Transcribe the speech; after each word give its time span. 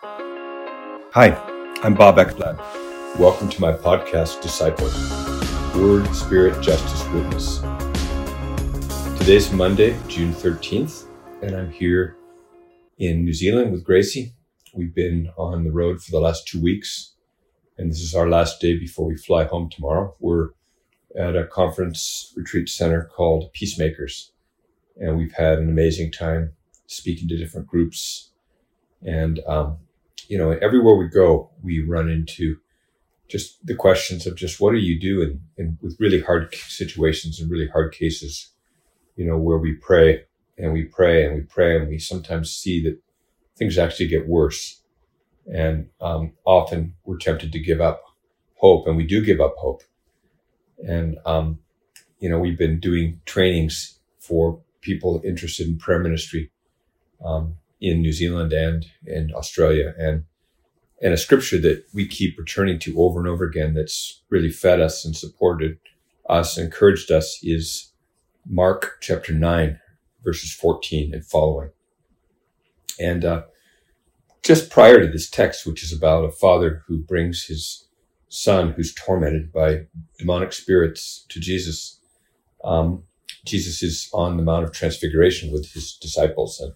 Hi, 0.00 1.34
I'm 1.82 1.94
Bob 1.94 2.18
Ekblad. 2.18 2.56
Welcome 3.18 3.48
to 3.48 3.60
my 3.60 3.72
podcast, 3.72 4.40
Disciple 4.40 4.86
Word, 5.76 6.06
Spirit, 6.14 6.62
Justice, 6.62 7.04
Witness. 7.08 7.58
Today's 9.18 9.50
Monday, 9.50 9.98
June 10.06 10.32
13th, 10.32 11.06
and 11.42 11.56
I'm 11.56 11.72
here 11.72 12.16
in 12.98 13.24
New 13.24 13.32
Zealand 13.32 13.72
with 13.72 13.82
Gracie. 13.82 14.34
We've 14.72 14.94
been 14.94 15.32
on 15.36 15.64
the 15.64 15.72
road 15.72 16.00
for 16.00 16.12
the 16.12 16.20
last 16.20 16.46
two 16.46 16.62
weeks, 16.62 17.14
and 17.76 17.90
this 17.90 18.00
is 18.00 18.14
our 18.14 18.28
last 18.28 18.60
day 18.60 18.78
before 18.78 19.06
we 19.06 19.16
fly 19.16 19.44
home 19.44 19.68
tomorrow. 19.68 20.14
We're 20.20 20.50
at 21.18 21.34
a 21.34 21.44
conference 21.44 22.32
retreat 22.36 22.68
center 22.68 23.02
called 23.02 23.52
Peacemakers, 23.52 24.30
and 24.96 25.18
we've 25.18 25.34
had 25.34 25.58
an 25.58 25.68
amazing 25.68 26.12
time 26.12 26.52
speaking 26.86 27.26
to 27.26 27.36
different 27.36 27.66
groups. 27.66 28.30
And, 29.04 29.40
um, 29.46 29.78
you 30.28 30.38
know, 30.38 30.50
everywhere 30.50 30.94
we 30.94 31.08
go, 31.08 31.50
we 31.62 31.82
run 31.82 32.08
into 32.08 32.58
just 33.28 33.64
the 33.66 33.74
questions 33.74 34.26
of 34.26 34.36
just 34.36 34.60
what 34.60 34.72
do 34.72 34.78
you 34.78 35.00
do 35.00 35.22
in, 35.22 35.40
in 35.56 35.78
with 35.82 35.98
really 35.98 36.20
hard 36.20 36.54
situations 36.54 37.40
and 37.40 37.50
really 37.50 37.68
hard 37.68 37.92
cases, 37.92 38.52
you 39.16 39.26
know, 39.26 39.36
where 39.36 39.58
we 39.58 39.72
pray 39.72 40.24
and 40.56 40.72
we 40.72 40.84
pray 40.84 41.24
and 41.24 41.34
we 41.34 41.40
pray 41.42 41.76
and 41.76 41.88
we 41.88 41.98
sometimes 41.98 42.52
see 42.54 42.82
that 42.82 42.98
things 43.56 43.78
actually 43.78 44.06
get 44.06 44.28
worse. 44.28 44.82
And 45.52 45.88
um, 46.00 46.32
often 46.44 46.94
we're 47.04 47.18
tempted 47.18 47.52
to 47.52 47.58
give 47.58 47.80
up 47.80 48.02
hope 48.56 48.86
and 48.86 48.96
we 48.96 49.06
do 49.06 49.24
give 49.24 49.40
up 49.40 49.54
hope. 49.56 49.82
And, 50.86 51.18
um, 51.24 51.58
you 52.18 52.28
know, 52.28 52.38
we've 52.38 52.58
been 52.58 52.80
doing 52.80 53.20
trainings 53.24 53.98
for 54.20 54.60
people 54.82 55.22
interested 55.24 55.66
in 55.66 55.78
prayer 55.78 55.98
ministry 55.98 56.50
um, 57.24 57.56
in 57.80 58.02
New 58.02 58.12
Zealand 58.12 58.52
and 58.52 58.86
in 59.06 59.32
Australia. 59.34 59.94
And, 59.98 60.24
and 61.00 61.14
a 61.14 61.18
scripture 61.18 61.58
that 61.58 61.84
we 61.94 62.06
keep 62.06 62.38
returning 62.38 62.78
to 62.80 63.00
over 63.00 63.20
and 63.20 63.28
over 63.28 63.44
again 63.44 63.74
that's 63.74 64.22
really 64.30 64.50
fed 64.50 64.80
us 64.80 65.04
and 65.04 65.16
supported 65.16 65.78
us, 66.28 66.58
encouraged 66.58 67.10
us 67.10 67.38
is 67.42 67.92
Mark 68.46 68.98
chapter 69.00 69.32
9, 69.32 69.78
verses 70.24 70.52
14 70.52 71.14
and 71.14 71.24
following. 71.24 71.70
And 72.98 73.24
uh, 73.24 73.42
just 74.42 74.70
prior 74.70 75.00
to 75.00 75.06
this 75.06 75.28
text, 75.28 75.66
which 75.66 75.82
is 75.82 75.92
about 75.92 76.24
a 76.24 76.32
father 76.32 76.82
who 76.86 76.98
brings 76.98 77.44
his 77.44 77.86
son 78.28 78.72
who's 78.72 78.94
tormented 78.94 79.52
by 79.52 79.86
demonic 80.18 80.52
spirits 80.52 81.24
to 81.28 81.40
Jesus, 81.40 82.00
um, 82.64 83.04
Jesus 83.44 83.82
is 83.82 84.08
on 84.12 84.36
the 84.36 84.42
Mount 84.42 84.64
of 84.64 84.72
Transfiguration 84.72 85.52
with 85.52 85.72
his 85.72 85.94
disciples, 85.94 86.60
and 86.60 86.72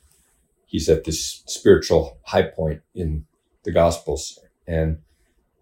he's 0.72 0.88
at 0.88 1.04
this 1.04 1.44
spiritual 1.46 2.18
high 2.24 2.42
point 2.42 2.82
in 2.94 3.24
the 3.62 3.70
Gospels. 3.70 4.40
And 4.66 4.98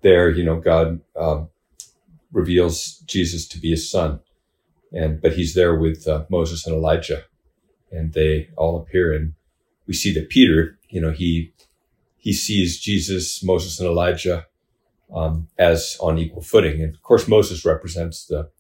there, 0.00 0.30
you 0.30 0.42
know, 0.42 0.58
God 0.58 1.00
um, 1.14 1.50
reveals 2.32 3.00
Jesus 3.06 3.46
to 3.48 3.58
be 3.58 3.70
his 3.70 3.90
son, 3.90 4.20
and 4.92 5.20
but 5.20 5.34
he's 5.34 5.54
there 5.54 5.74
with 5.74 6.08
uh, 6.08 6.24
Moses 6.30 6.66
and 6.66 6.74
Elijah, 6.74 7.24
and 7.92 8.14
they 8.14 8.48
all 8.56 8.78
appear 8.78 9.12
and 9.12 9.34
we 9.90 9.94
see 9.94 10.14
that 10.14 10.28
Peter, 10.28 10.78
you 10.88 11.00
know, 11.00 11.10
he 11.10 11.52
he 12.16 12.32
sees 12.32 12.78
Jesus, 12.78 13.42
Moses, 13.42 13.80
and 13.80 13.88
Elijah 13.88 14.46
um, 15.12 15.48
as 15.58 15.96
on 16.00 16.16
equal 16.16 16.42
footing. 16.42 16.80
And 16.80 16.94
of 16.94 17.02
course, 17.02 17.26
Moses 17.26 17.64
represents 17.64 18.24
the 18.24 18.50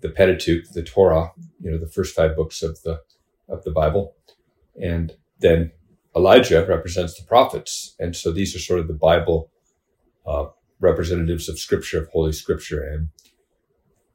the 0.00 0.08
Pentateuch, 0.08 0.64
the 0.72 0.82
Torah, 0.82 1.30
you 1.60 1.70
know, 1.70 1.78
the 1.78 1.86
first 1.86 2.16
five 2.16 2.34
books 2.34 2.60
of 2.60 2.82
the 2.82 3.02
of 3.48 3.62
the 3.62 3.70
Bible, 3.70 4.16
and 4.80 5.14
then 5.42 5.72
Elijah 6.16 6.64
represents 6.66 7.18
the 7.18 7.26
prophets. 7.26 7.94
And 7.98 8.16
so 8.16 8.32
these 8.32 8.56
are 8.56 8.60
sort 8.60 8.80
of 8.80 8.88
the 8.88 8.94
Bible 8.94 9.50
uh, 10.26 10.46
representatives 10.80 11.48
of 11.48 11.58
Scripture, 11.58 12.02
of 12.02 12.08
Holy 12.08 12.32
Scripture, 12.32 12.82
and 12.82 13.08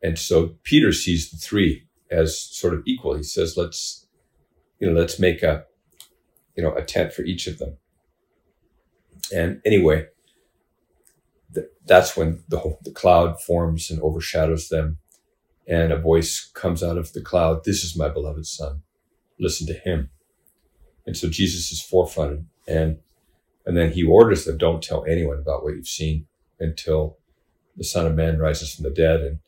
and 0.03 0.19
so 0.19 0.55
Peter 0.63 0.93
sees 0.93 1.31
the 1.31 1.37
three 1.37 1.87
as 2.11 2.39
sort 2.39 2.73
of 2.73 2.83
equal. 2.85 3.15
He 3.15 3.23
says, 3.23 3.57
"Let's 3.57 3.97
you 4.79 4.87
know, 4.87 4.99
let's 4.99 5.19
make 5.19 5.43
a, 5.43 5.65
you 6.55 6.63
know, 6.63 6.73
a 6.75 6.83
tent 6.83 7.13
for 7.13 7.23
each 7.23 7.47
of 7.47 7.57
them. 7.57 7.77
And 9.33 9.61
anyway, 9.65 10.07
th- 11.53 11.67
that's 11.85 12.15
when 12.15 12.43
the 12.47 12.59
whole, 12.59 12.79
the 12.83 12.91
cloud 12.91 13.41
forms 13.41 13.89
and 13.89 14.01
overshadows 14.01 14.69
them. 14.69 14.99
And 15.67 15.91
a 15.91 15.97
voice 15.97 16.49
comes 16.53 16.83
out 16.83 16.97
of 16.97 17.13
the 17.13 17.21
cloud. 17.21 17.63
This 17.65 17.83
is 17.83 17.97
my 17.97 18.09
beloved 18.09 18.45
son. 18.45 18.83
Listen 19.39 19.67
to 19.67 19.73
him. 19.73 20.09
And 21.07 21.17
so 21.17 21.29
Jesus 21.29 21.71
is 21.71 21.81
forefronted 21.81 22.45
and, 22.67 22.99
and 23.65 23.75
then 23.75 23.93
he 23.93 24.03
orders 24.03 24.45
them, 24.45 24.57
don't 24.57 24.83
tell 24.83 25.05
anyone 25.05 25.39
about 25.39 25.63
what 25.63 25.73
you've 25.73 25.87
seen 25.87 26.27
until 26.59 27.17
the 27.75 27.83
son 27.83 28.05
of 28.05 28.13
man 28.13 28.37
rises 28.37 28.75
from 28.75 28.83
the 28.83 28.91
dead. 28.91 29.21
And, 29.21 29.39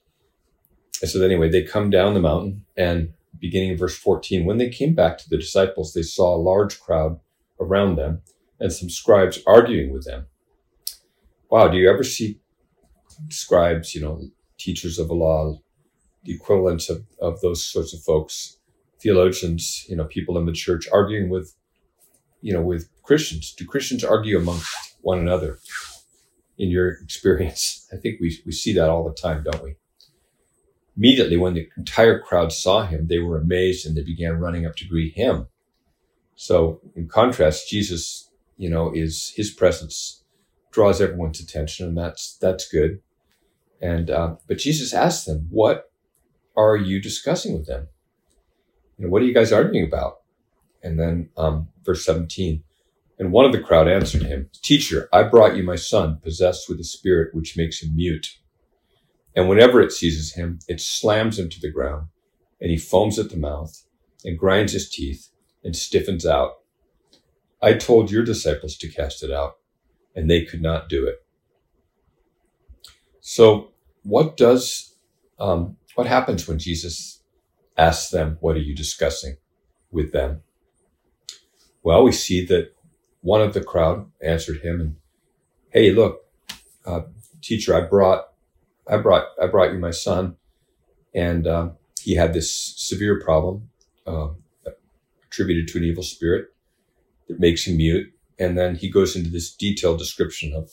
and 1.01 1.11
so 1.11 1.21
anyway, 1.21 1.49
they 1.49 1.63
come 1.63 1.91
down 1.91 2.15
the 2.15 2.19
mountain 2.19 2.65
and 2.75 3.13
beginning 3.39 3.71
in 3.71 3.77
verse 3.77 3.97
14, 3.97 4.45
when 4.45 4.57
they 4.57 4.69
came 4.69 4.93
back 4.93 5.17
to 5.17 5.29
the 5.29 5.37
disciples, 5.37 5.93
they 5.93 6.01
saw 6.01 6.35
a 6.35 6.37
large 6.37 6.79
crowd 6.79 7.19
around 7.59 7.95
them 7.95 8.21
and 8.59 8.71
some 8.71 8.89
scribes 8.89 9.39
arguing 9.47 9.93
with 9.93 10.05
them. 10.05 10.27
Wow, 11.49 11.69
do 11.69 11.77
you 11.77 11.89
ever 11.89 12.03
see 12.03 12.39
scribes, 13.29 13.95
you 13.95 14.01
know, 14.01 14.21
teachers 14.57 14.99
of 14.99 15.07
the 15.07 15.13
law, 15.13 15.59
the 16.23 16.33
equivalents 16.33 16.89
of, 16.89 17.05
of 17.21 17.41
those 17.41 17.65
sorts 17.65 17.93
of 17.93 18.01
folks, 18.01 18.58
theologians, 19.01 19.85
you 19.89 19.95
know, 19.95 20.05
people 20.05 20.37
in 20.37 20.45
the 20.45 20.51
church 20.51 20.87
arguing 20.91 21.29
with, 21.29 21.55
you 22.41 22.53
know, 22.53 22.61
with 22.61 22.89
Christians? 23.03 23.53
Do 23.53 23.65
Christians 23.65 24.03
argue 24.03 24.37
amongst 24.37 24.73
one 25.01 25.19
another 25.19 25.59
in 26.57 26.69
your 26.69 26.89
experience? 26.89 27.87
I 27.93 27.97
think 27.97 28.19
we, 28.19 28.37
we 28.45 28.51
see 28.51 28.73
that 28.73 28.89
all 28.89 29.07
the 29.07 29.15
time, 29.15 29.43
don't 29.43 29.63
we? 29.63 29.75
Immediately, 30.97 31.37
when 31.37 31.53
the 31.53 31.69
entire 31.77 32.19
crowd 32.19 32.51
saw 32.51 32.85
him, 32.85 33.07
they 33.07 33.19
were 33.19 33.37
amazed 33.37 33.85
and 33.85 33.95
they 33.95 34.03
began 34.03 34.39
running 34.39 34.65
up 34.65 34.75
to 34.77 34.85
greet 34.85 35.15
him. 35.15 35.47
So, 36.35 36.81
in 36.95 37.07
contrast, 37.07 37.69
Jesus, 37.69 38.29
you 38.57 38.69
know, 38.69 38.91
is 38.93 39.33
his 39.35 39.49
presence 39.49 40.23
draws 40.71 41.01
everyone's 41.01 41.39
attention, 41.39 41.87
and 41.87 41.97
that's 41.97 42.37
that's 42.37 42.67
good. 42.67 42.99
And 43.81 44.09
uh, 44.09 44.35
but 44.47 44.57
Jesus 44.57 44.93
asked 44.93 45.25
them, 45.25 45.47
"What 45.49 45.91
are 46.55 46.75
you 46.75 47.01
discussing 47.01 47.53
with 47.53 47.67
them? 47.67 47.87
You 48.99 49.05
know, 49.05 49.11
what 49.11 49.23
are 49.23 49.25
you 49.25 49.33
guys 49.33 49.51
arguing 49.51 49.87
about?" 49.87 50.17
And 50.83 50.99
then 50.99 51.31
um, 51.37 51.69
verse 51.83 52.05
seventeen. 52.05 52.63
And 53.19 53.33
one 53.33 53.43
of 53.45 53.51
the 53.51 53.59
crowd 53.61 53.89
answered 53.89 54.23
him, 54.23 54.49
Teacher, 54.61 55.09
I 55.11 55.23
brought 55.23 55.57
you 55.57 55.63
my 55.63 55.75
son, 55.75 56.19
possessed 56.23 56.69
with 56.69 56.79
a 56.79 56.85
spirit 56.85 57.35
which 57.35 57.57
makes 57.57 57.83
him 57.83 57.93
mute. 57.93 58.37
And 59.35 59.49
whenever 59.49 59.81
it 59.81 59.91
seizes 59.91 60.35
him, 60.35 60.59
it 60.69 60.79
slams 60.79 61.37
him 61.37 61.49
to 61.49 61.59
the 61.59 61.69
ground, 61.69 62.07
and 62.61 62.71
he 62.71 62.77
foams 62.77 63.19
at 63.19 63.29
the 63.29 63.37
mouth, 63.37 63.83
and 64.23 64.39
grinds 64.39 64.71
his 64.71 64.89
teeth, 64.89 65.29
and 65.65 65.75
stiffens 65.75 66.25
out. 66.25 66.59
I 67.61 67.73
told 67.73 68.09
your 68.09 68.23
disciples 68.23 68.77
to 68.77 68.87
cast 68.87 69.21
it 69.21 69.31
out, 69.31 69.55
and 70.15 70.29
they 70.29 70.45
could 70.45 70.61
not 70.61 70.87
do 70.87 71.05
it. 71.05 71.17
So, 73.19 73.71
what 74.03 74.37
does, 74.37 74.95
um, 75.39 75.75
what 75.95 76.07
happens 76.07 76.47
when 76.47 76.57
Jesus 76.57 77.18
asks 77.79 78.11
them, 78.11 78.37
What 78.41 78.55
are 78.55 78.61
you 78.61 78.75
discussing 78.75 79.37
with 79.91 80.11
them? 80.11 80.41
Well, 81.81 82.03
we 82.03 82.11
see 82.11 82.45
that 82.45 82.75
one 83.21 83.41
of 83.41 83.53
the 83.53 83.63
crowd 83.63 84.11
answered 84.21 84.61
him, 84.61 84.81
and 84.81 84.95
Hey, 85.71 85.91
look, 85.91 86.25
uh, 86.85 87.01
teacher, 87.41 87.75
I 87.75 87.81
brought 87.81 88.25
I 88.87 88.97
brought 88.97 89.27
I 89.41 89.47
brought 89.47 89.71
you 89.71 89.79
my 89.79 89.91
son, 89.91 90.35
and 91.13 91.47
um, 91.47 91.77
he 92.01 92.15
had 92.15 92.33
this 92.33 92.51
severe 92.77 93.21
problem 93.21 93.69
uh, 94.07 94.29
attributed 95.25 95.67
to 95.69 95.77
an 95.77 95.83
evil 95.83 96.03
spirit 96.03 96.47
that 97.27 97.39
makes 97.39 97.67
him 97.67 97.77
mute. 97.77 98.11
And 98.39 98.57
then 98.57 98.75
he 98.75 98.89
goes 98.89 99.15
into 99.15 99.29
this 99.29 99.53
detailed 99.53 99.99
description 99.99 100.53
of 100.53 100.71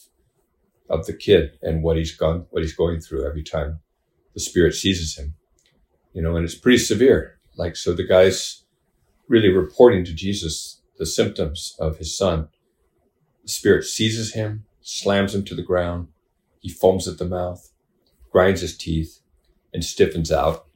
of 0.88 1.06
the 1.06 1.12
kid 1.12 1.58
and 1.62 1.82
what 1.82 1.96
he's 1.96 2.16
gone 2.16 2.46
what 2.50 2.62
he's 2.62 2.74
going 2.74 3.00
through 3.00 3.26
every 3.26 3.42
time 3.42 3.80
the 4.34 4.40
spirit 4.40 4.74
seizes 4.74 5.18
him. 5.18 5.34
You 6.16 6.22
know, 6.22 6.34
and 6.34 6.44
it's 6.44 6.54
pretty 6.54 6.78
severe. 6.78 7.38
Like 7.56 7.76
so, 7.76 7.92
the 7.92 8.06
guy's 8.06 8.64
really 9.28 9.50
reporting 9.50 10.04
to 10.06 10.14
Jesus 10.14 10.80
the 10.98 11.06
symptoms 11.06 11.76
of 11.78 11.98
his 11.98 12.16
son. 12.16 12.48
The 13.42 13.50
spirit 13.50 13.84
seizes 13.84 14.32
him, 14.32 14.64
slams 14.80 15.34
him 15.34 15.44
to 15.44 15.54
the 15.54 15.62
ground. 15.62 16.08
He 16.60 16.70
foams 16.70 17.06
at 17.06 17.18
the 17.18 17.26
mouth 17.26 17.70
grinds 18.36 18.60
his 18.60 18.76
teeth, 18.76 19.20
and 19.72 19.82
stiffens 19.82 20.30
out. 20.30 20.66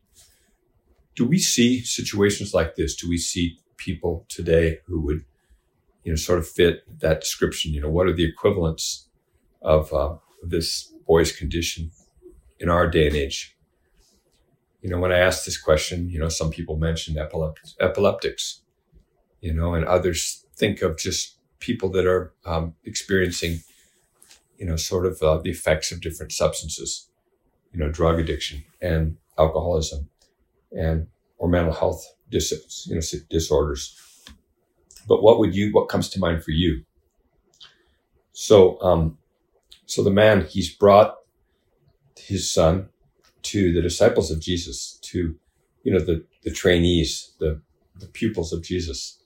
Do 1.14 1.26
we 1.26 1.38
see 1.38 1.82
situations 1.82 2.54
like 2.54 2.74
this? 2.74 2.94
Do 2.94 3.06
we 3.06 3.18
see 3.18 3.58
people 3.76 4.24
today 4.30 4.78
who 4.86 5.02
would, 5.02 5.26
you 6.02 6.10
know, 6.10 6.16
sort 6.16 6.38
of 6.38 6.48
fit 6.48 6.84
that 7.00 7.20
description? 7.20 7.74
You 7.74 7.82
know, 7.82 7.90
what 7.90 8.06
are 8.06 8.14
the 8.14 8.24
equivalents 8.24 9.10
of 9.60 9.92
uh, 9.92 10.16
this 10.42 10.90
boy's 11.06 11.32
condition 11.32 11.90
in 12.58 12.70
our 12.70 12.88
day 12.88 13.08
and 13.08 13.16
age? 13.16 13.54
You 14.82 14.90
know, 14.90 14.98
when 14.98 15.12
I 15.12 15.18
ask 15.18 15.44
this 15.44 15.60
question, 15.60 16.08
you 16.08 16.18
know, 16.18 16.28
some 16.28 16.50
people 16.50 16.76
mention 16.76 17.16
epilept- 17.16 17.74
epileptics, 17.80 18.62
you 19.40 19.52
know, 19.52 19.74
and 19.74 19.84
others 19.84 20.46
think 20.56 20.82
of 20.82 20.98
just 20.98 21.36
people 21.58 21.90
that 21.90 22.06
are 22.06 22.32
um, 22.46 22.74
experiencing, 22.84 23.60
you 24.58 24.66
know, 24.66 24.76
sort 24.76 25.06
of 25.06 25.22
uh, 25.22 25.38
the 25.38 25.50
effects 25.50 25.92
of 25.92 26.00
different 26.00 26.32
substances, 26.32 27.08
you 27.72 27.80
know, 27.80 27.90
drug 27.90 28.18
addiction 28.18 28.64
and 28.80 29.16
alcoholism, 29.38 30.08
and 30.72 31.08
or 31.38 31.48
mental 31.48 31.72
health 31.72 32.04
dis- 32.30 32.86
you 32.88 32.94
know 32.94 33.02
disorders. 33.28 33.96
But 35.08 35.22
what 35.22 35.38
would 35.38 35.54
you? 35.54 35.72
What 35.72 35.88
comes 35.88 36.08
to 36.10 36.20
mind 36.20 36.44
for 36.44 36.52
you? 36.52 36.84
So, 38.32 38.80
um, 38.80 39.18
so 39.86 40.02
the 40.02 40.10
man 40.10 40.46
he's 40.46 40.72
brought 40.74 41.16
his 42.16 42.50
son 42.50 42.88
to 43.42 43.72
the 43.72 43.82
disciples 43.82 44.30
of 44.30 44.40
Jesus, 44.40 44.98
to 45.02 45.36
you 45.82 45.92
know 45.92 46.00
the 46.00 46.24
the 46.44 46.50
trainees, 46.50 47.32
the 47.40 47.60
the 47.98 48.06
pupils 48.06 48.52
of 48.52 48.62
Jesus, 48.62 49.22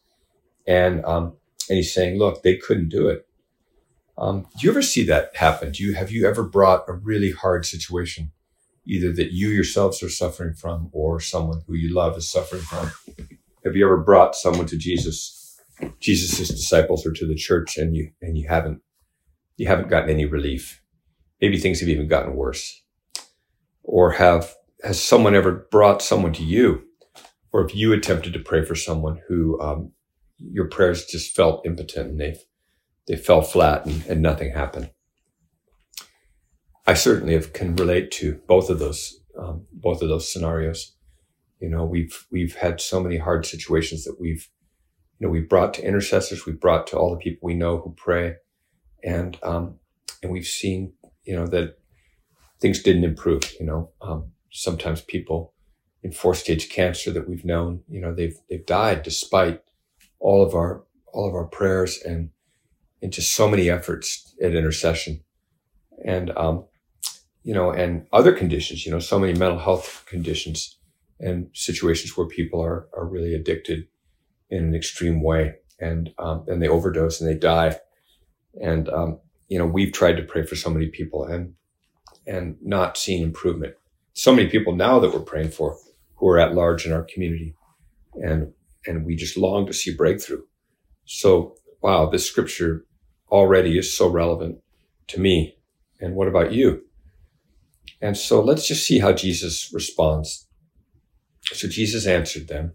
and 0.66 1.04
um, 1.04 1.36
and 1.68 1.76
he's 1.76 1.92
saying, 1.92 2.18
look, 2.18 2.42
they 2.42 2.56
couldn't 2.56 2.88
do 2.88 3.08
it. 3.08 3.26
Um, 4.16 4.42
do 4.58 4.66
you 4.66 4.70
ever 4.70 4.82
see 4.82 5.04
that 5.06 5.34
happen? 5.36 5.72
Do 5.72 5.82
you 5.82 5.94
have 5.94 6.10
you 6.12 6.26
ever 6.26 6.42
brought 6.42 6.84
a 6.88 6.92
really 6.92 7.32
hard 7.32 7.66
situation, 7.66 8.32
either 8.86 9.12
that 9.12 9.32
you 9.32 9.48
yourselves 9.48 10.02
are 10.02 10.10
suffering 10.10 10.54
from, 10.54 10.90
or 10.92 11.20
someone 11.20 11.62
who 11.66 11.74
you 11.74 11.92
love 11.94 12.16
is 12.16 12.30
suffering 12.30 12.62
from? 12.62 12.92
Have 13.64 13.76
you 13.76 13.84
ever 13.84 13.96
brought 13.96 14.36
someone 14.36 14.66
to 14.66 14.76
Jesus, 14.76 15.60
Jesus's 16.00 16.48
disciples, 16.48 17.06
or 17.06 17.12
to 17.12 17.26
the 17.26 17.34
church, 17.34 17.76
and 17.76 17.96
you 17.96 18.12
and 18.22 18.38
you 18.38 18.48
haven't 18.48 18.82
you 19.56 19.66
haven't 19.66 19.88
gotten 19.88 20.10
any 20.10 20.26
relief? 20.26 20.80
Maybe 21.40 21.58
things 21.58 21.80
have 21.80 21.88
even 21.88 22.08
gotten 22.08 22.36
worse. 22.36 22.83
Or 23.84 24.12
have 24.12 24.54
has 24.82 25.02
someone 25.02 25.34
ever 25.34 25.66
brought 25.70 26.02
someone 26.02 26.32
to 26.34 26.42
you, 26.42 26.84
or 27.52 27.62
have 27.62 27.76
you 27.76 27.92
attempted 27.92 28.32
to 28.32 28.40
pray 28.40 28.64
for 28.64 28.74
someone 28.74 29.20
who 29.28 29.60
um, 29.60 29.92
your 30.38 30.68
prayers 30.68 31.06
just 31.06 31.36
felt 31.36 31.66
impotent 31.66 32.10
and 32.10 32.20
they 32.20 32.36
they 33.06 33.16
fell 33.16 33.42
flat 33.42 33.86
and, 33.86 34.04
and 34.06 34.22
nothing 34.22 34.52
happened? 34.52 34.90
I 36.86 36.94
certainly 36.94 37.34
have, 37.34 37.52
can 37.52 37.76
relate 37.76 38.10
to 38.12 38.40
both 38.46 38.68
of 38.68 38.78
those 38.78 39.20
um, 39.38 39.66
both 39.72 40.02
of 40.02 40.08
those 40.08 40.30
scenarios. 40.32 40.94
You 41.60 41.68
know, 41.70 41.84
we've 41.84 42.26
we've 42.30 42.56
had 42.56 42.80
so 42.80 43.02
many 43.02 43.16
hard 43.16 43.46
situations 43.46 44.04
that 44.04 44.20
we've 44.20 44.48
you 45.18 45.26
know 45.26 45.30
we've 45.30 45.48
brought 45.48 45.74
to 45.74 45.86
intercessors, 45.86 46.46
we've 46.46 46.60
brought 46.60 46.86
to 46.88 46.98
all 46.98 47.10
the 47.10 47.16
people 47.16 47.46
we 47.46 47.54
know 47.54 47.78
who 47.78 47.94
pray, 47.96 48.36
and 49.02 49.38
um, 49.42 49.78
and 50.22 50.30
we've 50.30 50.46
seen 50.46 50.92
you 51.24 51.34
know 51.34 51.46
that 51.46 51.76
things 52.60 52.82
didn't 52.82 53.04
improve. 53.04 53.52
You 53.58 53.66
know, 53.66 53.90
um, 54.00 54.32
sometimes 54.50 55.00
people 55.00 55.52
in 56.02 56.12
four 56.12 56.34
stage 56.34 56.68
cancer 56.68 57.10
that 57.10 57.28
we've 57.28 57.44
known, 57.44 57.82
you 57.88 58.00
know, 58.00 58.14
they've 58.14 58.36
they've 58.48 58.66
died 58.66 59.02
despite 59.02 59.62
all 60.20 60.42
of 60.42 60.54
our 60.54 60.84
all 61.12 61.28
of 61.28 61.34
our 61.34 61.46
prayers 61.46 62.00
and 62.04 62.30
and 63.02 63.12
just 63.12 63.34
so 63.34 63.48
many 63.48 63.68
efforts 63.68 64.34
at 64.42 64.54
intercession, 64.54 65.22
and 66.04 66.30
um, 66.36 66.64
you 67.42 67.54
know, 67.54 67.70
and 67.70 68.06
other 68.12 68.32
conditions. 68.32 68.86
You 68.86 68.92
know, 68.92 68.98
so 68.98 69.18
many 69.18 69.34
mental 69.34 69.58
health 69.58 70.04
conditions 70.06 70.78
and 71.20 71.48
situations 71.54 72.16
where 72.16 72.26
people 72.26 72.62
are 72.62 72.88
are 72.96 73.06
really 73.06 73.34
addicted 73.34 73.86
in 74.50 74.64
an 74.64 74.74
extreme 74.74 75.22
way, 75.22 75.54
and 75.80 76.12
um, 76.18 76.44
and 76.48 76.62
they 76.62 76.68
overdose 76.68 77.20
and 77.20 77.28
they 77.28 77.38
die, 77.38 77.78
and 78.60 78.88
um, 78.88 79.20
you 79.48 79.58
know, 79.58 79.66
we've 79.66 79.92
tried 79.92 80.16
to 80.16 80.22
pray 80.22 80.44
for 80.44 80.56
so 80.56 80.70
many 80.70 80.88
people 80.88 81.24
and 81.24 81.54
and 82.26 82.56
not 82.62 82.96
seen 82.96 83.22
improvement. 83.22 83.74
So 84.12 84.34
many 84.34 84.48
people 84.48 84.74
now 84.74 84.98
that 85.00 85.12
we're 85.12 85.20
praying 85.20 85.50
for 85.50 85.76
who 86.16 86.28
are 86.28 86.38
at 86.38 86.54
large 86.54 86.86
in 86.86 86.92
our 86.92 87.02
community, 87.04 87.54
and 88.14 88.52
and 88.86 89.04
we 89.04 89.16
just 89.16 89.36
long 89.36 89.66
to 89.66 89.72
see 89.72 89.94
breakthrough. 89.94 90.42
So 91.04 91.56
wow, 91.82 92.06
this 92.06 92.26
scripture 92.26 92.86
already 93.30 93.76
is 93.78 93.96
so 93.96 94.08
relevant 94.08 94.58
to 95.08 95.20
me. 95.20 95.56
And 96.00 96.14
what 96.14 96.28
about 96.28 96.52
you? 96.52 96.84
And 98.00 98.16
so 98.16 98.42
let's 98.42 98.66
just 98.66 98.86
see 98.86 98.98
how 98.98 99.12
Jesus 99.12 99.70
responds. 99.72 100.46
So 101.52 101.68
Jesus 101.68 102.06
answered 102.06 102.48
them, 102.48 102.74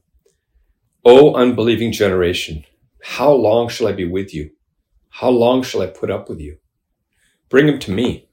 O 1.05 1.33
unbelieving 1.33 1.91
generation, 1.91 2.65
how 3.03 3.31
long 3.31 3.69
shall 3.69 3.87
I 3.87 3.93
be 3.93 4.05
with 4.05 4.33
you? 4.33 4.51
How 5.09 5.29
long 5.29 5.63
shall 5.63 5.81
I 5.81 5.87
put 5.87 6.11
up 6.11 6.29
with 6.29 6.39
you? 6.39 6.57
Bring 7.49 7.67
him 7.67 7.79
to 7.79 7.91
me. 7.91 8.28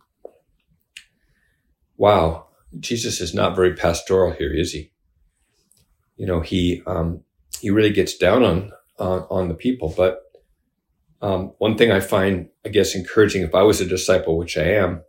Wow, 1.97 2.47
Jesus 2.79 3.21
is 3.21 3.35
not 3.35 3.57
very 3.57 3.75
pastoral 3.75 4.33
here, 4.33 4.53
is 4.53 4.73
he? 4.73 4.93
You 6.17 6.27
know, 6.27 6.41
he 6.41 6.83
um, 6.87 7.23
he 7.61 7.71
really 7.71 7.93
gets 7.93 8.17
down 8.17 8.43
on 8.43 8.73
uh, 8.99 9.23
on 9.31 9.49
the 9.49 9.55
people. 9.55 9.93
But 9.97 10.23
um, 11.23 11.53
one 11.59 11.77
thing 11.77 11.91
I 11.91 12.01
find, 12.01 12.49
I 12.65 12.69
guess, 12.69 12.95
encouraging, 12.95 13.43
if 13.43 13.55
I 13.55 13.63
was 13.63 13.81
a 13.81 13.87
disciple, 13.87 14.37
which 14.37 14.57
I 14.57 14.65
am, 14.65 15.03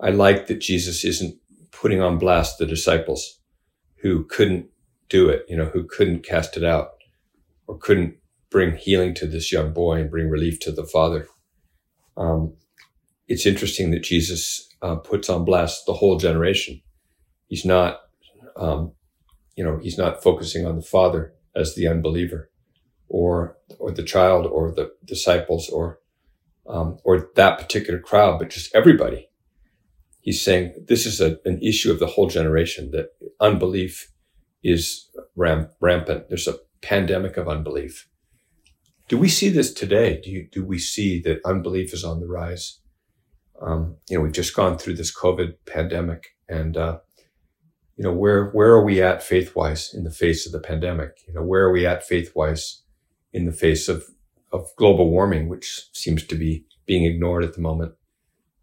I 0.00 0.10
like 0.10 0.46
that 0.46 0.60
Jesus 0.60 1.04
isn't 1.04 1.36
putting 1.70 2.00
on 2.00 2.18
blast 2.18 2.58
the 2.58 2.66
disciples 2.66 3.40
who 4.02 4.24
couldn't 4.24 4.66
do 5.08 5.28
it, 5.28 5.44
you 5.48 5.56
know, 5.56 5.66
who 5.66 5.84
couldn't 5.84 6.24
cast 6.24 6.56
it 6.56 6.64
out 6.64 6.90
or 7.66 7.78
couldn't 7.78 8.16
bring 8.50 8.76
healing 8.76 9.14
to 9.14 9.26
this 9.26 9.52
young 9.52 9.72
boy 9.72 10.00
and 10.00 10.10
bring 10.10 10.28
relief 10.28 10.60
to 10.60 10.72
the 10.72 10.84
father. 10.84 11.26
Um, 12.16 12.54
it's 13.28 13.46
interesting 13.46 13.90
that 13.92 14.02
Jesus 14.02 14.68
uh, 14.82 14.96
puts 14.96 15.30
on 15.30 15.44
blast 15.44 15.86
the 15.86 15.94
whole 15.94 16.18
generation. 16.18 16.82
He's 17.46 17.64
not, 17.64 18.00
um, 18.56 18.92
you 19.56 19.64
know, 19.64 19.78
he's 19.78 19.98
not 19.98 20.22
focusing 20.22 20.66
on 20.66 20.76
the 20.76 20.82
father 20.82 21.34
as 21.54 21.74
the 21.74 21.86
unbeliever, 21.86 22.50
or 23.08 23.56
or 23.78 23.92
the 23.92 24.02
child, 24.02 24.46
or 24.46 24.72
the 24.72 24.92
disciples, 25.04 25.68
or 25.68 26.00
um, 26.66 26.98
or 27.04 27.30
that 27.36 27.58
particular 27.58 28.00
crowd, 28.00 28.38
but 28.38 28.50
just 28.50 28.74
everybody. 28.74 29.28
He's 30.20 30.40
saying 30.40 30.74
this 30.86 31.04
is 31.04 31.20
a, 31.20 31.38
an 31.44 31.60
issue 31.60 31.90
of 31.90 31.98
the 31.98 32.06
whole 32.06 32.28
generation 32.28 32.90
that 32.92 33.08
unbelief 33.40 34.12
is 34.62 35.08
ram- 35.34 35.70
rampant. 35.80 36.28
There's 36.28 36.46
a 36.46 36.58
pandemic 36.80 37.36
of 37.36 37.48
unbelief. 37.48 38.08
Do 39.08 39.18
we 39.18 39.28
see 39.28 39.48
this 39.48 39.74
today? 39.74 40.20
Do 40.22 40.30
you, 40.30 40.48
do 40.50 40.64
we 40.64 40.78
see 40.78 41.20
that 41.22 41.40
unbelief 41.44 41.92
is 41.92 42.04
on 42.04 42.20
the 42.20 42.28
rise? 42.28 42.78
Um, 43.64 43.96
you 44.08 44.16
know, 44.16 44.24
we've 44.24 44.32
just 44.32 44.56
gone 44.56 44.76
through 44.76 44.94
this 44.94 45.14
COVID 45.14 45.54
pandemic, 45.66 46.34
and 46.48 46.76
uh, 46.76 46.98
you 47.96 48.04
know, 48.04 48.12
where 48.12 48.50
where 48.50 48.70
are 48.70 48.84
we 48.84 49.00
at 49.00 49.22
faith 49.22 49.54
wise 49.54 49.94
in 49.94 50.04
the 50.04 50.10
face 50.10 50.46
of 50.46 50.52
the 50.52 50.60
pandemic? 50.60 51.18
You 51.26 51.34
know, 51.34 51.42
where 51.42 51.64
are 51.64 51.72
we 51.72 51.86
at 51.86 52.04
faith 52.04 52.32
wise 52.34 52.82
in 53.32 53.46
the 53.46 53.52
face 53.52 53.88
of 53.88 54.04
of 54.52 54.68
global 54.76 55.10
warming, 55.10 55.48
which 55.48 55.88
seems 55.92 56.26
to 56.26 56.34
be 56.34 56.66
being 56.86 57.04
ignored 57.04 57.44
at 57.44 57.54
the 57.54 57.60
moment 57.60 57.94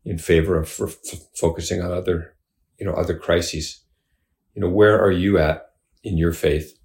in 0.06 0.18
favor 0.18 0.58
of 0.58 0.66
f- 0.66 0.98
f- 1.12 1.20
focusing 1.36 1.82
on 1.82 1.92
other, 1.92 2.36
you 2.80 2.86
know, 2.86 2.94
other 2.94 3.18
crises. 3.18 3.84
You 4.54 4.62
know, 4.62 4.70
where 4.70 5.00
are 5.02 5.12
you 5.12 5.38
at 5.38 5.72
in 6.04 6.18
your 6.18 6.34
faith? 6.34 6.78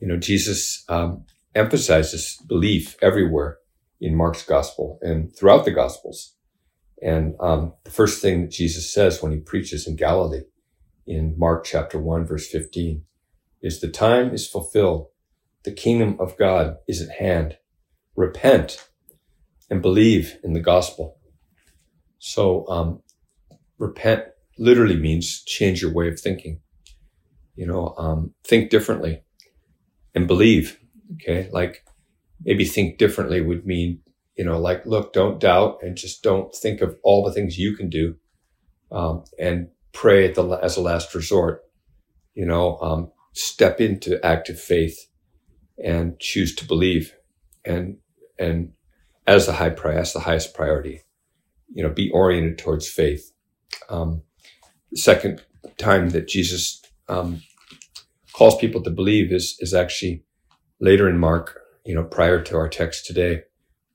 You 0.00 0.08
know, 0.08 0.16
Jesus 0.16 0.84
um, 0.88 1.24
emphasizes 1.54 2.36
belief 2.48 2.96
everywhere 3.00 3.58
in 4.02 4.16
Mark's 4.16 4.42
gospel 4.42 4.98
and 5.00 5.34
throughout 5.34 5.64
the 5.64 5.70
gospels. 5.70 6.34
And 7.00 7.36
um, 7.40 7.74
the 7.84 7.90
first 7.90 8.20
thing 8.20 8.42
that 8.42 8.50
Jesus 8.50 8.92
says 8.92 9.22
when 9.22 9.32
he 9.32 9.38
preaches 9.38 9.86
in 9.86 9.94
Galilee 9.96 10.42
in 11.06 11.38
Mark 11.38 11.64
chapter 11.64 11.98
1, 11.98 12.26
verse 12.26 12.48
15, 12.48 13.04
is 13.62 13.80
the 13.80 13.88
time 13.88 14.34
is 14.34 14.46
fulfilled. 14.46 15.06
The 15.62 15.72
kingdom 15.72 16.16
of 16.18 16.36
God 16.36 16.76
is 16.88 17.00
at 17.00 17.16
hand. 17.16 17.58
Repent 18.16 18.88
and 19.70 19.80
believe 19.80 20.36
in 20.42 20.52
the 20.52 20.60
gospel. 20.60 21.18
So, 22.18 22.66
um, 22.68 23.02
repent 23.78 24.24
literally 24.58 24.96
means 24.96 25.44
change 25.44 25.80
your 25.80 25.92
way 25.92 26.08
of 26.08 26.18
thinking. 26.18 26.60
You 27.54 27.66
know, 27.66 27.94
um, 27.96 28.34
think 28.44 28.70
differently 28.70 29.22
and 30.14 30.26
believe. 30.26 30.80
Okay. 31.14 31.48
Like 31.52 31.84
maybe 32.44 32.64
think 32.64 32.98
differently 32.98 33.40
would 33.40 33.66
mean, 33.66 34.00
you 34.36 34.44
know, 34.44 34.58
like, 34.58 34.84
look, 34.86 35.12
don't 35.12 35.40
doubt 35.40 35.78
and 35.82 35.96
just 35.96 36.22
don't 36.22 36.54
think 36.54 36.80
of 36.80 36.96
all 37.02 37.24
the 37.24 37.32
things 37.32 37.58
you 37.58 37.76
can 37.76 37.88
do. 37.90 38.16
Um, 38.90 39.24
and 39.38 39.68
pray 39.92 40.26
at 40.26 40.34
the, 40.34 40.46
as 40.62 40.76
a 40.76 40.80
last 40.82 41.14
resort, 41.14 41.62
you 42.34 42.44
know, 42.44 42.78
um, 42.78 43.10
step 43.32 43.80
into 43.80 44.24
active 44.24 44.60
faith 44.60 45.06
and 45.82 46.18
choose 46.18 46.54
to 46.56 46.66
believe 46.66 47.14
and, 47.64 47.96
and 48.38 48.72
as 49.26 49.46
the 49.46 49.52
high 49.52 49.70
priority, 49.70 50.00
as 50.00 50.12
the 50.12 50.20
highest 50.20 50.54
priority, 50.54 51.02
you 51.72 51.82
know, 51.82 51.88
be 51.88 52.10
oriented 52.10 52.58
towards 52.58 52.88
faith. 52.88 53.32
Um, 53.88 54.22
the 54.90 54.98
second 54.98 55.42
time 55.78 56.10
that 56.10 56.28
Jesus, 56.28 56.82
um, 57.08 57.42
calls 58.32 58.56
people 58.56 58.82
to 58.82 58.90
believe 58.90 59.32
is, 59.32 59.56
is 59.60 59.72
actually 59.72 60.24
later 60.80 61.08
in 61.08 61.18
Mark 61.18 61.61
you 61.84 61.94
know, 61.94 62.04
prior 62.04 62.42
to 62.42 62.56
our 62.56 62.68
text 62.68 63.06
today, 63.06 63.42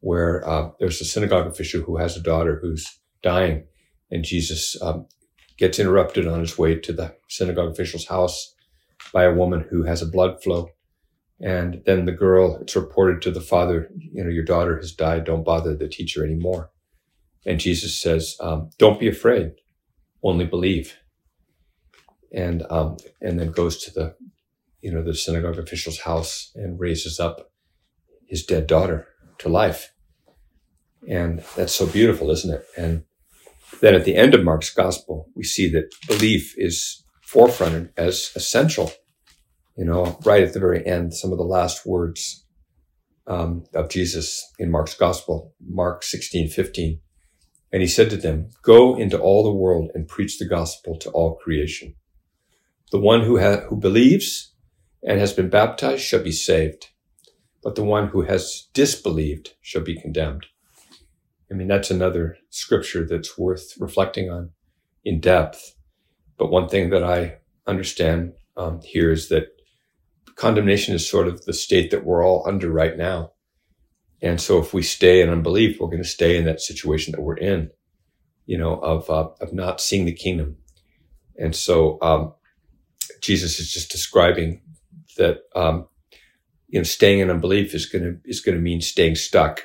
where 0.01 0.48
uh, 0.48 0.72
there's 0.79 1.01
a 1.01 1.06
synagogue 1.06 1.48
official 1.48 1.82
who 1.82 1.98
has 1.98 2.17
a 2.17 2.22
daughter 2.22 2.60
who's 2.62 3.00
dying, 3.24 3.65
and 4.12 4.24
Jesus 4.25 4.82
um, 4.82 5.08
gets 5.58 5.79
interrupted 5.79 6.27
on 6.27 6.41
his 6.41 6.58
way 6.58 6.75
to 6.75 6.94
the 6.94 7.15
synagogue 7.29 7.72
official's 7.72 8.08
house 8.08 8.56
by 9.13 9.24
a 9.25 9.34
woman 9.34 9.65
who 9.70 9.84
has 9.84 10.01
a 10.01 10.08
blood 10.08 10.44
flow 10.44 10.67
And 11.39 11.84
then 11.86 12.08
the 12.08 12.13
girl, 12.13 12.58
it's 12.62 12.75
reported 12.77 13.22
to 13.24 13.32
the 13.32 13.41
father, 13.41 13.91
you 13.96 14.24
know, 14.25 14.32
your 14.32 14.46
daughter 14.46 14.77
has 14.77 14.94
died. 14.94 15.25
Don't 15.25 15.46
bother 15.46 15.75
the 15.75 15.89
teacher 15.89 16.25
anymore. 16.25 16.72
And 17.46 17.60
Jesus 17.60 18.00
says, 18.01 18.38
um, 18.41 18.72
don't 18.79 19.00
be 19.00 19.08
afraid, 19.10 19.53
only 20.24 20.46
believe. 20.46 20.98
And, 22.34 22.63
um, 22.70 22.98
and 23.22 23.39
then 23.39 23.51
goes 23.51 23.84
to 23.86 23.91
the, 23.91 24.15
you 24.82 24.91
know, 24.91 25.03
the 25.03 25.15
synagogue 25.15 25.60
official's 25.60 26.01
house 26.01 26.51
and 26.56 26.79
raises 26.79 27.20
up 27.20 27.51
his 28.27 28.46
dead 28.46 28.67
daughter 28.67 29.07
to 29.39 29.50
life. 29.50 29.91
And 31.07 31.43
that's 31.55 31.75
so 31.75 31.86
beautiful, 31.86 32.29
isn't 32.31 32.53
it? 32.53 32.65
And 32.77 33.03
then 33.81 33.96
at 33.96 34.05
the 34.05 34.15
end 34.15 34.34
of 34.34 34.43
Mark's 34.43 34.74
gospel, 34.74 35.29
we 35.36 35.43
see 35.43 35.69
that 35.72 35.93
belief 36.07 36.53
is 36.57 37.03
forefronted 37.25 37.91
as 37.98 38.31
essential. 38.36 38.91
You 39.77 39.86
know, 39.86 40.17
right 40.25 40.43
at 40.43 40.53
the 40.53 40.60
very 40.60 40.86
end, 40.86 41.13
some 41.13 41.31
of 41.31 41.38
the 41.38 41.43
last 41.43 41.86
words 41.86 42.46
um, 43.27 43.65
of 43.74 43.89
Jesus 43.89 44.43
in 44.57 44.72
Mark's 44.72 44.96
gospel, 44.96 45.53
Mark 45.62 46.03
16, 46.03 46.50
15. 46.50 47.00
And 47.72 47.81
he 47.81 47.88
said 47.88 48.10
to 48.10 48.17
them, 48.17 48.50
go 48.62 48.98
into 48.98 49.19
all 49.19 49.43
the 49.43 49.53
world 49.53 49.91
and 49.93 50.07
preach 50.07 50.39
the 50.39 50.48
gospel 50.48 50.98
to 51.00 51.10
all 51.12 51.36
creation. 51.36 51.96
The 52.91 53.00
one 53.00 53.24
who, 53.24 53.39
ha- 53.39 53.65
who 53.67 53.75
believes 53.75 54.53
and 55.03 55.19
has 55.19 55.34
been 55.34 55.50
baptized 55.50 56.01
shall 56.01 56.24
be 56.24 56.31
saved, 56.31 56.88
but 57.64 57.76
the 57.76 57.84
one 57.84 58.10
who 58.10 58.22
has 58.24 58.68
disbelieved 58.74 59.56
shall 59.62 59.84
be 59.84 60.00
condemned. 60.00 60.46
I 61.52 61.56
mean, 61.56 61.68
that's 61.68 61.92
another 61.92 62.38
scripture 62.50 63.06
that's 63.06 63.38
worth 63.38 63.74
reflecting 63.80 64.30
on 64.30 64.52
in 65.04 65.20
depth. 65.20 65.76
But 66.38 66.52
one 66.52 66.68
thing 66.68 66.90
that 66.90 67.04
I 67.04 67.38
understand 67.66 68.34
um, 68.56 68.82
here 68.84 69.12
is 69.12 69.30
that 69.30 69.48
condemnation 70.36 70.94
is 70.94 71.10
sort 71.10 71.28
of 71.28 71.46
the 71.46 71.54
state 71.54 71.92
that 71.92 72.06
we're 72.06 72.26
all 72.26 72.44
under 72.48 72.70
right 72.70 72.98
now. 72.98 73.32
And 74.22 74.42
so 74.42 74.60
if 74.60 74.74
we 74.74 74.82
stay 74.82 75.22
in 75.22 75.30
unbelief, 75.30 75.80
we're 75.80 75.88
going 75.88 76.04
to 76.04 76.08
stay 76.08 76.38
in 76.38 76.46
that 76.46 76.62
situation 76.62 77.12
that 77.12 77.22
we're 77.22 77.38
in, 77.38 77.70
you 78.46 78.58
know, 78.58 78.76
of, 78.80 79.10
uh, 79.10 79.30
of 79.42 79.54
not 79.54 79.80
seeing 79.80 80.06
the 80.06 80.14
kingdom. 80.14 80.58
And 81.38 81.56
so, 81.56 81.98
um, 82.02 82.34
Jesus 83.22 83.60
is 83.60 83.72
just 83.72 83.92
describing 83.92 84.62
that, 85.18 85.42
um, 85.56 85.88
you 86.68 86.80
know, 86.80 86.84
staying 86.84 87.20
in 87.20 87.30
unbelief 87.30 87.74
is 87.74 87.86
going 87.86 88.04
to, 88.04 88.20
is 88.30 88.42
going 88.42 88.56
to 88.56 88.62
mean 88.62 88.82
staying 88.82 89.16
stuck 89.16 89.62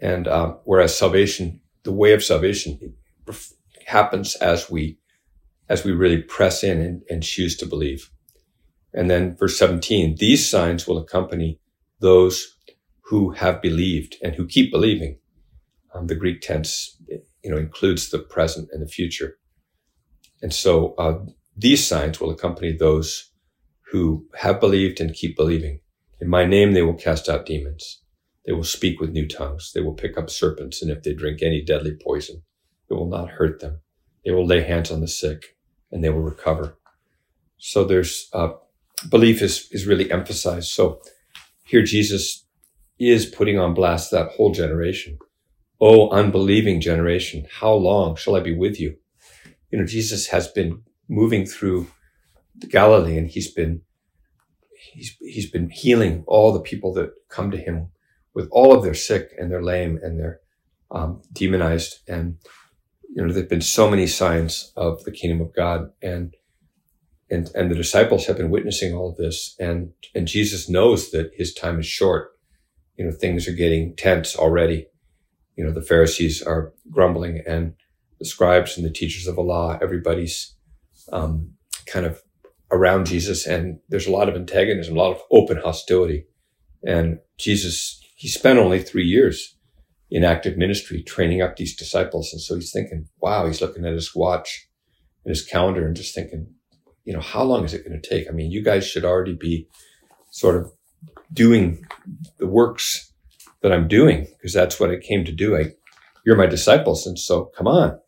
and 0.00 0.26
um, 0.26 0.58
whereas 0.64 0.96
salvation, 0.96 1.60
the 1.82 1.92
way 1.92 2.12
of 2.12 2.24
salvation 2.24 2.94
happens 3.86 4.34
as 4.36 4.70
we 4.70 4.98
as 5.68 5.84
we 5.84 5.92
really 5.92 6.20
press 6.20 6.64
in 6.64 6.80
and, 6.80 7.02
and 7.08 7.22
choose 7.22 7.56
to 7.56 7.66
believe. 7.66 8.10
And 8.92 9.08
then 9.08 9.36
verse 9.36 9.56
17, 9.56 10.16
these 10.18 10.48
signs 10.48 10.88
will 10.88 10.98
accompany 10.98 11.60
those 12.00 12.56
who 13.04 13.30
have 13.30 13.62
believed 13.62 14.16
and 14.20 14.34
who 14.34 14.48
keep 14.48 14.72
believing. 14.72 15.18
Um, 15.94 16.08
the 16.08 16.16
Greek 16.16 16.40
tense, 16.40 16.96
you 17.44 17.50
know, 17.50 17.56
includes 17.56 18.10
the 18.10 18.18
present 18.18 18.68
and 18.72 18.82
the 18.82 18.88
future. 18.88 19.38
And 20.42 20.52
so 20.52 20.94
uh, 20.94 21.20
these 21.56 21.86
signs 21.86 22.20
will 22.20 22.30
accompany 22.30 22.72
those 22.72 23.30
who 23.92 24.26
have 24.34 24.58
believed 24.58 25.00
and 25.00 25.14
keep 25.14 25.36
believing. 25.36 25.79
In 26.20 26.28
my 26.28 26.44
name, 26.44 26.72
they 26.72 26.82
will 26.82 26.94
cast 26.94 27.28
out 27.28 27.46
demons. 27.46 28.02
They 28.44 28.52
will 28.52 28.64
speak 28.64 29.00
with 29.00 29.10
new 29.10 29.26
tongues. 29.26 29.72
They 29.74 29.80
will 29.80 29.94
pick 29.94 30.18
up 30.18 30.28
serpents. 30.30 30.82
And 30.82 30.90
if 30.90 31.02
they 31.02 31.14
drink 31.14 31.42
any 31.42 31.62
deadly 31.62 31.94
poison, 31.94 32.42
it 32.88 32.94
will 32.94 33.08
not 33.08 33.30
hurt 33.30 33.60
them. 33.60 33.80
They 34.24 34.32
will 34.32 34.46
lay 34.46 34.62
hands 34.62 34.90
on 34.90 35.00
the 35.00 35.08
sick 35.08 35.56
and 35.90 36.02
they 36.04 36.10
will 36.10 36.20
recover. 36.20 36.76
So 37.58 37.84
there's, 37.84 38.28
uh, 38.32 38.50
belief 39.08 39.40
is, 39.42 39.68
is 39.70 39.86
really 39.86 40.10
emphasized. 40.10 40.68
So 40.68 41.00
here 41.64 41.82
Jesus 41.82 42.46
is 42.98 43.26
putting 43.26 43.58
on 43.58 43.74
blast 43.74 44.10
that 44.10 44.32
whole 44.32 44.52
generation. 44.52 45.18
Oh, 45.80 46.10
unbelieving 46.10 46.80
generation, 46.80 47.46
how 47.50 47.72
long 47.72 48.16
shall 48.16 48.36
I 48.36 48.40
be 48.40 48.54
with 48.54 48.78
you? 48.78 48.96
You 49.70 49.78
know, 49.78 49.86
Jesus 49.86 50.26
has 50.28 50.48
been 50.48 50.82
moving 51.08 51.46
through 51.46 51.86
the 52.56 52.66
Galilee 52.66 53.16
and 53.16 53.28
he's 53.28 53.50
been, 53.50 53.82
he's, 54.80 55.16
he's 55.20 55.50
been 55.50 55.70
healing 55.70 56.24
all 56.26 56.52
the 56.52 56.60
people 56.60 56.92
that 56.94 57.12
come 57.28 57.50
to 57.50 57.58
him 57.58 57.88
with 58.34 58.48
all 58.50 58.74
of 58.74 58.82
their 58.82 58.94
sick 58.94 59.30
and 59.38 59.50
their 59.50 59.62
lame 59.62 59.98
and 60.02 60.18
their 60.18 60.40
um, 60.90 61.22
demonized. 61.32 61.98
And, 62.08 62.36
you 63.08 63.22
know, 63.24 63.32
there've 63.32 63.48
been 63.48 63.60
so 63.60 63.90
many 63.90 64.06
signs 64.06 64.72
of 64.76 65.04
the 65.04 65.12
kingdom 65.12 65.40
of 65.40 65.54
God 65.54 65.90
and, 66.02 66.34
and, 67.30 67.50
and 67.54 67.70
the 67.70 67.76
disciples 67.76 68.26
have 68.26 68.36
been 68.36 68.50
witnessing 68.50 68.94
all 68.94 69.10
of 69.10 69.16
this. 69.16 69.54
And, 69.58 69.92
and 70.14 70.26
Jesus 70.26 70.68
knows 70.68 71.10
that 71.10 71.30
his 71.34 71.54
time 71.54 71.78
is 71.78 71.86
short. 71.86 72.32
You 72.96 73.06
know, 73.06 73.12
things 73.12 73.46
are 73.46 73.52
getting 73.52 73.94
tense 73.96 74.36
already. 74.36 74.86
You 75.56 75.64
know, 75.64 75.72
the 75.72 75.82
Pharisees 75.82 76.42
are 76.42 76.72
grumbling 76.90 77.42
and 77.46 77.74
the 78.18 78.24
scribes 78.24 78.76
and 78.76 78.84
the 78.84 78.92
teachers 78.92 79.26
of 79.26 79.36
the 79.36 79.42
law, 79.42 79.78
everybody's, 79.80 80.54
um, 81.12 81.52
kind 81.86 82.06
of 82.06 82.22
around 82.72 83.06
Jesus. 83.06 83.46
And 83.46 83.80
there's 83.88 84.06
a 84.06 84.12
lot 84.12 84.28
of 84.28 84.34
antagonism, 84.34 84.96
a 84.96 84.98
lot 84.98 85.12
of 85.12 85.22
open 85.30 85.58
hostility. 85.58 86.26
And 86.84 87.18
Jesus 87.38 88.00
he 88.20 88.28
spent 88.28 88.58
only 88.58 88.82
three 88.82 89.06
years 89.06 89.56
in 90.10 90.24
active 90.24 90.58
ministry 90.58 91.02
training 91.02 91.40
up 91.40 91.56
these 91.56 91.74
disciples. 91.74 92.34
And 92.34 92.42
so 92.42 92.54
he's 92.54 92.70
thinking, 92.70 93.08
wow, 93.18 93.46
he's 93.46 93.62
looking 93.62 93.86
at 93.86 93.94
his 93.94 94.14
watch 94.14 94.68
and 95.24 95.30
his 95.30 95.42
calendar 95.42 95.86
and 95.86 95.96
just 95.96 96.14
thinking, 96.14 96.52
you 97.04 97.14
know, 97.14 97.22
how 97.22 97.42
long 97.42 97.64
is 97.64 97.72
it 97.72 97.82
going 97.82 97.98
to 97.98 98.08
take? 98.08 98.28
I 98.28 98.32
mean, 98.32 98.50
you 98.50 98.62
guys 98.62 98.86
should 98.86 99.06
already 99.06 99.32
be 99.32 99.68
sort 100.28 100.56
of 100.56 100.70
doing 101.32 101.82
the 102.36 102.46
works 102.46 103.10
that 103.62 103.72
I'm 103.72 103.88
doing 103.88 104.26
because 104.36 104.52
that's 104.52 104.78
what 104.78 104.90
I 104.90 104.98
came 104.98 105.24
to 105.24 105.32
do. 105.32 105.56
I, 105.56 105.72
you're 106.26 106.36
my 106.36 106.44
disciples. 106.44 107.06
And 107.06 107.18
so 107.18 107.46
come 107.56 107.66
on. 107.66 107.98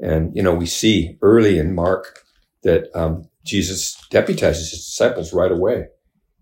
And, 0.00 0.36
you 0.36 0.42
know, 0.42 0.54
we 0.54 0.66
see 0.66 1.16
early 1.22 1.56
in 1.56 1.74
Mark 1.74 2.24
that, 2.62 2.94
um, 2.94 3.28
Jesus 3.44 3.96
deputizes 4.10 4.70
his 4.70 4.84
disciples 4.84 5.32
right 5.32 5.50
away. 5.50 5.86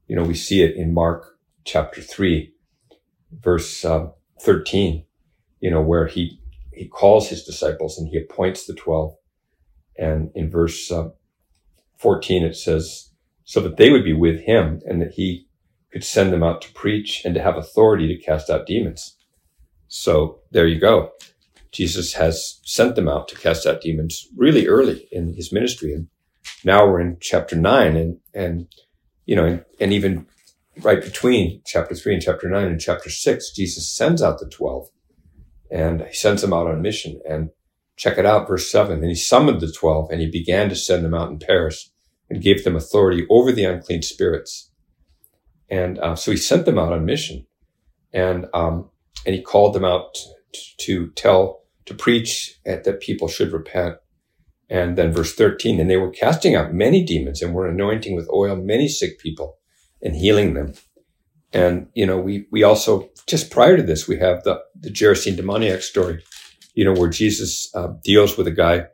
You 0.08 0.16
know, 0.16 0.24
we 0.24 0.34
see 0.34 0.62
it 0.62 0.76
in 0.76 0.92
Mark 0.92 1.38
chapter 1.64 2.00
three 2.00 2.52
verse 3.32 3.84
uh, 3.84 4.08
13, 4.40 5.04
you 5.60 5.70
know, 5.70 5.82
where 5.82 6.06
he, 6.06 6.40
he 6.72 6.88
calls 6.88 7.28
his 7.28 7.44
disciples 7.44 7.98
and 7.98 8.08
he 8.08 8.18
appoints 8.18 8.66
the 8.66 8.74
12. 8.74 9.14
And 9.96 10.30
in 10.34 10.50
verse 10.50 10.90
uh, 10.90 11.10
14, 11.98 12.44
it 12.44 12.56
says, 12.56 13.10
so 13.44 13.60
that 13.60 13.76
they 13.76 13.90
would 13.90 14.04
be 14.04 14.12
with 14.12 14.40
him 14.40 14.80
and 14.86 15.00
that 15.00 15.12
he 15.12 15.46
could 15.92 16.04
send 16.04 16.32
them 16.32 16.42
out 16.42 16.62
to 16.62 16.72
preach 16.72 17.24
and 17.24 17.34
to 17.34 17.42
have 17.42 17.56
authority 17.56 18.06
to 18.08 18.22
cast 18.22 18.50
out 18.50 18.66
demons. 18.66 19.16
So 19.88 20.40
there 20.50 20.66
you 20.66 20.78
go. 20.78 21.12
Jesus 21.72 22.14
has 22.14 22.60
sent 22.64 22.96
them 22.96 23.08
out 23.08 23.28
to 23.28 23.36
cast 23.36 23.66
out 23.66 23.80
demons 23.80 24.26
really 24.36 24.66
early 24.66 25.08
in 25.12 25.34
his 25.34 25.52
ministry. 25.52 25.92
And 25.92 26.08
now 26.64 26.86
we're 26.86 27.00
in 27.00 27.18
chapter 27.20 27.56
nine 27.56 27.96
and, 27.96 28.18
and, 28.34 28.66
you 29.26 29.36
know, 29.36 29.44
and, 29.44 29.64
and 29.80 29.92
even 29.92 30.26
right 30.80 31.02
between 31.02 31.60
chapter 31.66 31.94
three 31.94 32.14
and 32.14 32.22
chapter 32.22 32.48
nine 32.48 32.68
and 32.68 32.80
chapter 32.80 33.10
six, 33.10 33.50
Jesus 33.50 33.88
sends 33.88 34.22
out 34.22 34.38
the 34.38 34.48
12 34.48 34.88
and 35.70 36.02
he 36.02 36.14
sends 36.14 36.42
them 36.42 36.52
out 36.52 36.66
on 36.66 36.80
mission 36.80 37.20
and 37.28 37.50
check 37.96 38.16
it 38.16 38.24
out. 38.26 38.48
Verse 38.48 38.70
seven. 38.70 39.00
And 39.00 39.08
he 39.08 39.14
summoned 39.14 39.60
the 39.60 39.70
12 39.70 40.10
and 40.10 40.20
he 40.20 40.30
began 40.30 40.68
to 40.68 40.76
send 40.76 41.04
them 41.04 41.14
out 41.14 41.30
in 41.30 41.38
pairs 41.38 41.92
and 42.30 42.42
gave 42.42 42.64
them 42.64 42.76
authority 42.76 43.26
over 43.28 43.52
the 43.52 43.64
unclean 43.64 44.02
spirits. 44.02 44.70
And 45.70 45.98
uh, 45.98 46.16
so 46.16 46.30
he 46.30 46.36
sent 46.36 46.64
them 46.64 46.78
out 46.78 46.92
on 46.92 47.04
mission 47.04 47.46
and, 48.12 48.46
um, 48.54 48.88
and 49.26 49.34
he 49.34 49.42
called 49.42 49.74
them 49.74 49.84
out 49.84 50.16
to 50.78 51.10
tell, 51.10 51.62
to 51.86 51.94
preach 51.94 52.58
that 52.64 53.00
people 53.00 53.28
should 53.28 53.52
repent. 53.52 53.96
And 54.70 54.98
then 54.98 55.12
verse 55.12 55.34
13, 55.34 55.80
and 55.80 55.88
they 55.88 55.96
were 55.96 56.10
casting 56.10 56.54
out 56.54 56.74
many 56.74 57.02
demons 57.02 57.40
and 57.40 57.54
were 57.54 57.66
anointing 57.66 58.14
with 58.14 58.28
oil 58.30 58.56
many 58.56 58.86
sick 58.88 59.18
people 59.18 59.56
and 60.02 60.14
healing 60.14 60.54
them. 60.54 60.74
And, 61.52 61.88
you 61.94 62.04
know, 62.04 62.18
we, 62.18 62.46
we 62.50 62.62
also, 62.62 63.08
just 63.26 63.50
prior 63.50 63.76
to 63.76 63.82
this, 63.82 64.06
we 64.06 64.18
have 64.18 64.44
the, 64.44 64.60
the 64.78 64.90
Gerasene 64.90 65.36
demoniac 65.36 65.80
story, 65.80 66.22
you 66.74 66.84
know, 66.84 66.92
where 66.92 67.08
Jesus 67.08 67.74
uh, 67.74 67.88
deals 68.04 68.36
with 68.36 68.46
a 68.46 68.52
guy 68.52 68.86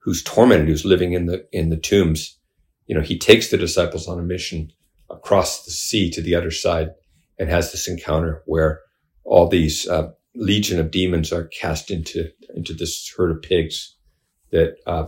who's 0.00 0.22
tormented, 0.22 0.68
who's 0.68 0.84
living 0.84 1.14
in 1.14 1.26
the, 1.26 1.46
in 1.52 1.70
the 1.70 1.78
tombs. 1.78 2.38
You 2.86 2.94
know, 2.94 3.00
he 3.00 3.18
takes 3.18 3.50
the 3.50 3.56
disciples 3.56 4.08
on 4.08 4.18
a 4.18 4.22
mission 4.22 4.70
across 5.08 5.64
the 5.64 5.70
sea 5.70 6.10
to 6.10 6.20
the 6.20 6.34
other 6.34 6.50
side 6.50 6.90
and 7.38 7.48
has 7.48 7.72
this 7.72 7.88
encounter 7.88 8.42
where 8.44 8.80
all 9.24 9.48
these, 9.48 9.88
uh, 9.88 10.10
legion 10.34 10.80
of 10.80 10.90
demons 10.90 11.32
are 11.32 11.46
cast 11.48 11.90
into, 11.90 12.28
into 12.54 12.72
this 12.74 13.12
herd 13.16 13.30
of 13.30 13.42
pigs 13.42 13.96
that, 14.50 14.76
uh, 14.86 15.06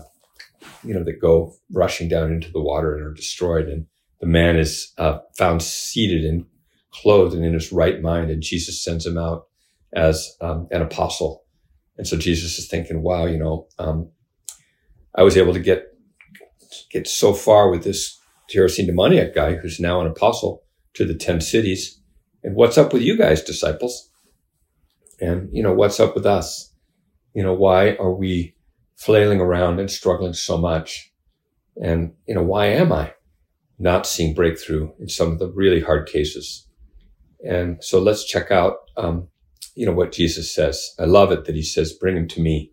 you 0.83 0.95
know, 0.95 1.04
that 1.04 1.21
go 1.21 1.54
rushing 1.73 2.09
down 2.09 2.33
into 2.33 2.50
the 2.50 2.62
water 2.62 2.97
and 2.97 3.04
are 3.04 3.14
destroyed. 3.14 3.69
And, 3.69 3.87
the 4.25 4.31
man 4.31 4.57
is 4.57 4.90
uh, 4.97 5.19
found 5.37 5.62
seated 5.62 6.25
and 6.25 6.47
clothed 6.90 7.35
and 7.35 7.45
in 7.45 7.52
his 7.52 7.71
right 7.73 8.00
mind, 8.00 8.31
and 8.31 8.43
Jesus 8.43 8.83
sends 8.83 9.04
him 9.04 9.19
out 9.19 9.49
as 9.95 10.35
um, 10.40 10.66
an 10.71 10.81
apostle. 10.81 11.45
And 11.99 12.07
so 12.07 12.16
Jesus 12.16 12.59
is 12.59 12.66
thinking, 12.66 13.02
"Wow, 13.02 13.26
you 13.26 13.38
know, 13.38 13.69
um, 13.78 14.11
I 15.14 15.25
was 15.25 15.37
able 15.37 15.52
to 15.52 15.61
get 15.61 15.88
get 16.90 17.07
so 17.07 17.35
far 17.35 17.71
with 17.71 17.85
this 17.85 18.19
Gerasene 18.50 18.87
demoniac 18.87 19.35
guy 19.35 19.57
who's 19.57 19.78
now 19.78 20.00
an 20.00 20.07
apostle 20.07 20.62
to 20.95 21.04
the 21.04 21.14
10 21.14 21.43
cities. 21.43 22.00
And 22.43 22.57
what's 22.57 22.78
up 22.78 22.95
with 22.95 23.02
you 23.02 23.19
guys, 23.19 23.43
disciples? 23.43 24.11
And, 25.21 25.49
you 25.52 25.62
know, 25.62 25.73
what's 25.73 26.00
up 26.00 26.14
with 26.14 26.26
us? 26.26 26.73
You 27.35 27.42
know, 27.42 27.54
why 27.54 27.94
are 27.97 28.12
we 28.12 28.54
flailing 28.97 29.40
around 29.40 29.80
and 29.80 29.90
struggling 29.90 30.35
so 30.35 30.56
much? 30.56 31.12
And, 31.83 32.12
you 32.26 32.35
know, 32.35 32.42
why 32.42 32.66
am 32.66 32.92
I 32.92 33.14
not 33.78 34.06
seeing 34.06 34.35
breakthrough 34.35 34.92
in 35.00 35.09
some 35.09 35.33
of 35.33 35.38
the 35.38 35.50
really 35.50 35.80
hard 35.80 36.09
cases? 36.09 36.66
And 37.44 37.83
so 37.83 38.00
let's 38.00 38.25
check 38.25 38.50
out, 38.50 38.76
um, 38.97 39.28
you 39.75 39.85
know, 39.85 39.92
what 39.92 40.12
Jesus 40.12 40.54
says. 40.54 40.94
I 40.99 41.04
love 41.04 41.33
it 41.33 41.44
that 41.44 41.54
he 41.54 41.62
says, 41.62 41.92
bring 41.92 42.16
him 42.16 42.28
to 42.28 42.40
me, 42.40 42.73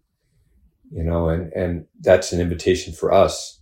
you 0.92 1.04
know, 1.04 1.30
and, 1.30 1.52
and 1.54 1.86
that's 2.00 2.32
an 2.32 2.40
invitation 2.40 2.94
for 2.94 3.12
us 3.12 3.60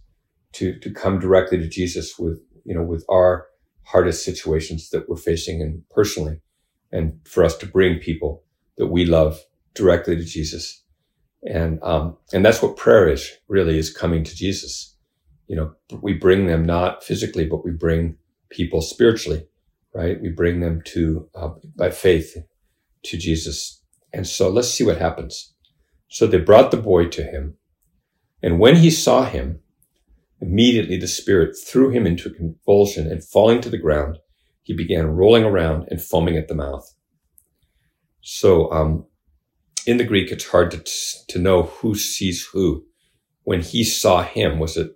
to, 0.53 0.77
to 0.79 0.91
come 0.91 1.19
directly 1.19 1.57
to 1.57 1.67
Jesus 1.67 2.19
with, 2.19 2.41
you 2.65 2.75
know, 2.75 2.83
with 2.83 3.05
our 3.09 3.47
hardest 3.83 4.23
situations 4.23 4.89
that 4.89 5.09
we're 5.09 5.15
facing 5.15 5.61
and 5.61 5.83
personally, 5.89 6.41
and 6.91 7.19
for 7.25 7.43
us 7.43 7.57
to 7.57 7.65
bring 7.65 7.99
people 7.99 8.43
that 8.79 8.87
we 8.87 9.05
love 9.05 9.39
directly 9.75 10.15
to 10.15 10.23
Jesus. 10.23 10.83
And, 11.43 11.79
um, 11.83 12.17
and 12.33 12.43
that's 12.43 12.61
what 12.61 12.77
prayer 12.77 13.07
is 13.09 13.29
really 13.47 13.77
is 13.77 13.95
coming 13.95 14.23
to 14.23 14.35
Jesus. 14.35 14.95
You 15.47 15.55
know, 15.57 15.73
we 16.01 16.13
bring 16.13 16.47
them 16.47 16.65
not 16.65 17.03
physically, 17.03 17.45
but 17.45 17.63
we 17.63 17.71
bring 17.71 18.15
people 18.49 18.81
spiritually, 18.81 19.47
right? 19.93 20.19
We 20.19 20.29
bring 20.29 20.61
them 20.61 20.81
to, 20.85 21.29
uh, 21.35 21.49
by 21.75 21.91
faith 21.91 22.35
to 23.03 23.17
Jesus. 23.17 23.83
And 24.13 24.25
so 24.25 24.49
let's 24.49 24.69
see 24.69 24.85
what 24.85 24.97
happens. 24.97 25.53
So 26.07 26.25
they 26.25 26.39
brought 26.39 26.71
the 26.71 26.77
boy 26.77 27.07
to 27.09 27.23
him. 27.23 27.55
And 28.41 28.59
when 28.59 28.77
he 28.77 28.89
saw 28.89 29.25
him, 29.25 29.59
immediately 30.41 30.97
the 30.97 31.07
spirit 31.07 31.55
threw 31.57 31.89
him 31.89 32.07
into 32.07 32.29
a 32.29 32.33
convulsion 32.33 33.11
and 33.11 33.23
falling 33.23 33.59
to 33.61 33.69
the 33.69 33.77
ground, 33.77 34.19
he 34.63 34.73
began 34.73 35.07
rolling 35.07 35.43
around 35.43 35.87
and 35.91 36.01
foaming 36.01 36.37
at 36.37 36.47
the 36.47 36.55
mouth. 36.55 36.93
So, 38.21 38.71
um, 38.71 39.05
in 39.85 39.97
the 39.97 40.03
Greek, 40.03 40.31
it's 40.31 40.47
hard 40.47 40.71
to, 40.71 40.83
to 41.29 41.39
know 41.39 41.63
who 41.63 41.95
sees 41.95 42.45
who. 42.45 42.85
When 43.43 43.61
he 43.61 43.83
saw 43.83 44.23
him, 44.23 44.59
was 44.59 44.77
it 44.77 44.91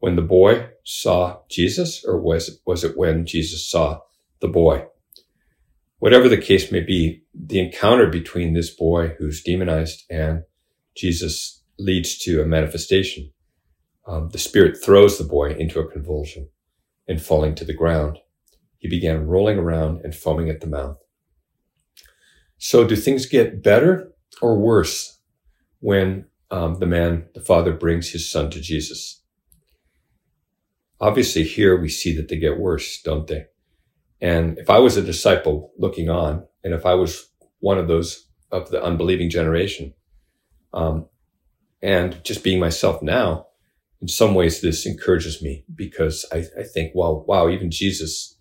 when 0.00 0.16
the 0.16 0.22
boy 0.22 0.68
saw 0.84 1.40
Jesus 1.50 2.04
or 2.04 2.20
was 2.20 2.48
it, 2.48 2.58
was 2.64 2.84
it 2.84 2.96
when 2.96 3.26
Jesus 3.26 3.68
saw 3.68 4.00
the 4.40 4.48
boy? 4.48 4.86
Whatever 5.98 6.28
the 6.28 6.38
case 6.38 6.70
may 6.70 6.80
be, 6.80 7.24
the 7.34 7.58
encounter 7.58 8.06
between 8.06 8.54
this 8.54 8.70
boy 8.70 9.16
who's 9.18 9.42
demonized 9.42 10.04
and 10.08 10.44
Jesus 10.96 11.62
leads 11.78 12.18
to 12.18 12.40
a 12.40 12.46
manifestation. 12.46 13.32
Um, 14.06 14.30
the 14.30 14.38
spirit 14.38 14.78
throws 14.82 15.18
the 15.18 15.24
boy 15.24 15.50
into 15.50 15.80
a 15.80 15.90
convulsion 15.90 16.48
and 17.06 17.20
falling 17.20 17.54
to 17.56 17.64
the 17.64 17.74
ground. 17.74 18.18
He 18.78 18.88
began 18.88 19.26
rolling 19.26 19.58
around 19.58 20.02
and 20.04 20.14
foaming 20.14 20.48
at 20.48 20.60
the 20.60 20.66
mouth. 20.68 20.98
So 22.58 22.84
do 22.86 22.96
things 22.96 23.26
get 23.26 23.62
better 23.62 24.12
or 24.42 24.58
worse 24.58 25.20
when 25.78 26.26
um, 26.50 26.80
the 26.80 26.86
man, 26.86 27.28
the 27.34 27.40
father 27.40 27.72
brings 27.72 28.10
his 28.10 28.30
son 28.30 28.50
to 28.50 28.60
Jesus? 28.60 29.22
Obviously 31.00 31.44
here 31.44 31.80
we 31.80 31.88
see 31.88 32.14
that 32.16 32.28
they 32.28 32.36
get 32.36 32.58
worse, 32.58 33.00
don't 33.02 33.28
they? 33.28 33.46
And 34.20 34.58
if 34.58 34.68
I 34.68 34.80
was 34.80 34.96
a 34.96 35.02
disciple 35.02 35.72
looking 35.78 36.10
on, 36.10 36.44
and 36.64 36.74
if 36.74 36.84
I 36.84 36.94
was 36.94 37.30
one 37.60 37.78
of 37.78 37.86
those 37.86 38.26
of 38.50 38.70
the 38.70 38.82
unbelieving 38.82 39.30
generation, 39.30 39.94
um, 40.74 41.06
and 41.80 42.22
just 42.24 42.42
being 42.42 42.58
myself 42.58 43.00
now, 43.00 43.46
in 44.00 44.08
some 44.08 44.34
ways 44.34 44.60
this 44.60 44.84
encourages 44.84 45.40
me 45.40 45.64
because 45.72 46.26
I, 46.32 46.38
I 46.58 46.64
think, 46.64 46.92
well, 46.94 47.24
wow, 47.28 47.48
even 47.48 47.70
Jesus 47.70 48.36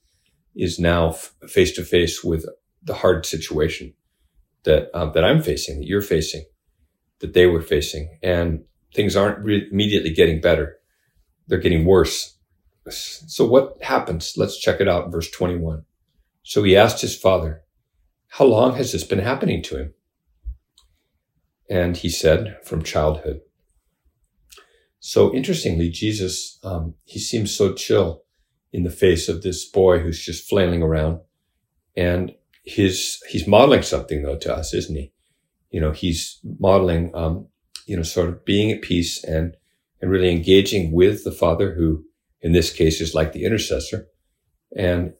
is 0.55 0.79
now 0.79 1.11
face 1.47 1.71
to 1.73 1.83
face 1.83 2.23
with 2.23 2.47
the 2.83 2.95
hard 2.95 3.25
situation 3.27 3.93
that 4.63 4.89
um, 4.93 5.11
that 5.13 5.23
I'm 5.23 5.41
facing, 5.41 5.79
that 5.79 5.87
you're 5.87 6.01
facing, 6.01 6.45
that 7.19 7.33
they 7.33 7.45
were 7.45 7.61
facing, 7.61 8.19
and 8.21 8.63
things 8.93 9.15
aren't 9.15 9.39
re- 9.39 9.67
immediately 9.71 10.13
getting 10.13 10.41
better; 10.41 10.77
they're 11.47 11.59
getting 11.59 11.85
worse. 11.85 12.37
So 12.89 13.45
what 13.45 13.81
happens? 13.81 14.33
Let's 14.37 14.57
check 14.57 14.79
it 14.79 14.87
out 14.87 15.11
verse 15.11 15.29
21. 15.29 15.83
So 16.43 16.63
he 16.63 16.77
asked 16.77 17.01
his 17.01 17.17
father, 17.17 17.63
"How 18.29 18.45
long 18.45 18.75
has 18.75 18.91
this 18.91 19.03
been 19.03 19.19
happening 19.19 19.61
to 19.63 19.77
him?" 19.77 19.93
And 21.69 21.97
he 21.97 22.09
said, 22.09 22.57
"From 22.63 22.83
childhood." 22.83 23.41
So 24.99 25.33
interestingly, 25.33 25.89
Jesus, 25.89 26.59
um, 26.63 26.95
he 27.05 27.19
seems 27.19 27.55
so 27.55 27.73
chill 27.73 28.23
in 28.73 28.83
the 28.83 28.89
face 28.89 29.29
of 29.29 29.41
this 29.41 29.63
boy 29.65 29.99
who's 29.99 30.23
just 30.23 30.49
flailing 30.49 30.81
around. 30.83 31.21
And 31.95 32.35
his, 32.67 33.21
he's 33.29 33.47
modeling 33.47 33.81
something 33.81 34.21
though 34.21 34.37
to 34.37 34.53
us, 34.53 34.73
isn't 34.73 34.95
he? 34.95 35.11
You 35.71 35.81
know, 35.81 35.91
he's 35.91 36.39
modeling, 36.59 37.11
um, 37.13 37.47
you 37.85 37.95
know, 37.95 38.03
sort 38.03 38.29
of 38.29 38.45
being 38.45 38.71
at 38.71 38.81
peace 38.81 39.23
and, 39.23 39.55
and 40.01 40.11
really 40.11 40.31
engaging 40.31 40.91
with 40.91 41.23
the 41.23 41.31
father 41.31 41.73
who 41.73 42.03
in 42.41 42.51
this 42.51 42.71
case 42.71 43.01
is 43.01 43.15
like 43.15 43.33
the 43.33 43.45
intercessor 43.45 44.07
and, 44.75 45.13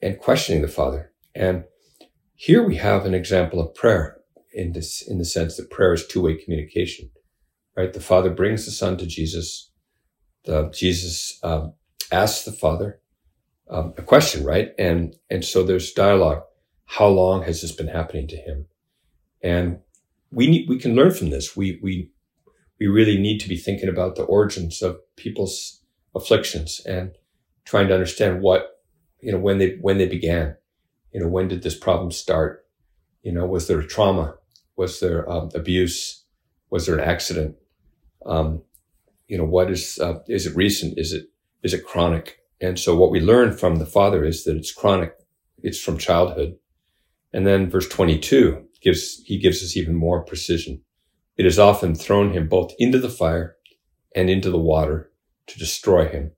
and 0.00 0.18
questioning 0.18 0.62
the 0.62 0.68
father. 0.68 1.12
And 1.34 1.64
here 2.34 2.62
we 2.62 2.76
have 2.76 3.04
an 3.04 3.14
example 3.14 3.60
of 3.60 3.74
prayer 3.74 4.18
in 4.52 4.72
this, 4.72 5.02
in 5.06 5.18
the 5.18 5.24
sense 5.24 5.56
that 5.56 5.70
prayer 5.70 5.92
is 5.92 6.06
two-way 6.06 6.36
communication 6.36 7.10
right? 7.76 7.92
The 7.92 8.00
Father 8.00 8.30
brings 8.30 8.64
the 8.64 8.70
Son 8.70 8.96
to 8.98 9.06
Jesus. 9.06 9.70
The 10.44 10.70
Jesus 10.70 11.38
um, 11.42 11.74
asks 12.12 12.44
the 12.44 12.52
Father 12.52 13.00
um, 13.70 13.94
a 13.96 14.02
question, 14.02 14.44
right? 14.44 14.70
And 14.78 15.16
and 15.30 15.44
so 15.44 15.62
there's 15.62 15.92
dialogue. 15.92 16.42
How 16.98 17.08
long 17.08 17.42
has 17.44 17.62
this 17.62 17.72
been 17.72 17.88
happening 17.88 18.26
to 18.28 18.36
him? 18.36 18.66
And 19.42 19.78
we 20.30 20.46
need, 20.46 20.68
we 20.68 20.78
can 20.78 20.94
learn 20.94 21.12
from 21.12 21.30
this. 21.30 21.56
We 21.56 21.78
we 21.82 22.10
we 22.78 22.86
really 22.86 23.18
need 23.18 23.38
to 23.40 23.48
be 23.48 23.56
thinking 23.56 23.88
about 23.88 24.16
the 24.16 24.24
origins 24.24 24.82
of 24.82 24.98
people's 25.16 25.82
afflictions 26.14 26.80
and 26.86 27.12
trying 27.64 27.88
to 27.88 27.94
understand 27.94 28.42
what 28.42 28.80
you 29.20 29.32
know 29.32 29.38
when 29.38 29.58
they 29.58 29.76
when 29.80 29.98
they 29.98 30.08
began. 30.08 30.56
You 31.12 31.20
know, 31.20 31.28
when 31.28 31.48
did 31.48 31.62
this 31.62 31.76
problem 31.78 32.10
start? 32.10 32.66
You 33.22 33.32
know, 33.32 33.46
was 33.46 33.66
there 33.66 33.80
a 33.80 33.86
trauma? 33.86 34.36
Was 34.76 35.00
there 35.00 35.30
um, 35.30 35.50
abuse? 35.54 36.24
Was 36.70 36.86
there 36.86 36.96
an 36.96 37.08
accident? 37.08 37.56
Um, 38.24 38.62
you 39.28 39.38
know, 39.38 39.44
what 39.44 39.70
is, 39.70 39.98
uh, 40.00 40.20
is 40.28 40.46
it 40.46 40.56
recent? 40.56 40.98
Is 40.98 41.12
it, 41.12 41.26
is 41.62 41.74
it 41.74 41.86
chronic? 41.86 42.38
And 42.60 42.78
so 42.78 42.96
what 42.96 43.10
we 43.10 43.20
learn 43.20 43.56
from 43.56 43.76
the 43.76 43.86
father 43.86 44.24
is 44.24 44.44
that 44.44 44.56
it's 44.56 44.72
chronic. 44.72 45.14
It's 45.62 45.80
from 45.80 45.98
childhood. 45.98 46.56
And 47.32 47.46
then 47.46 47.70
verse 47.70 47.88
22 47.88 48.64
gives, 48.80 49.22
he 49.24 49.38
gives 49.38 49.62
us 49.62 49.76
even 49.76 49.94
more 49.94 50.24
precision. 50.24 50.82
It 51.36 51.44
has 51.44 51.58
often 51.58 51.94
thrown 51.94 52.32
him 52.32 52.48
both 52.48 52.72
into 52.78 52.98
the 52.98 53.08
fire 53.08 53.56
and 54.14 54.28
into 54.28 54.50
the 54.50 54.58
water 54.58 55.10
to 55.46 55.58
destroy 55.58 56.08
him. 56.08 56.32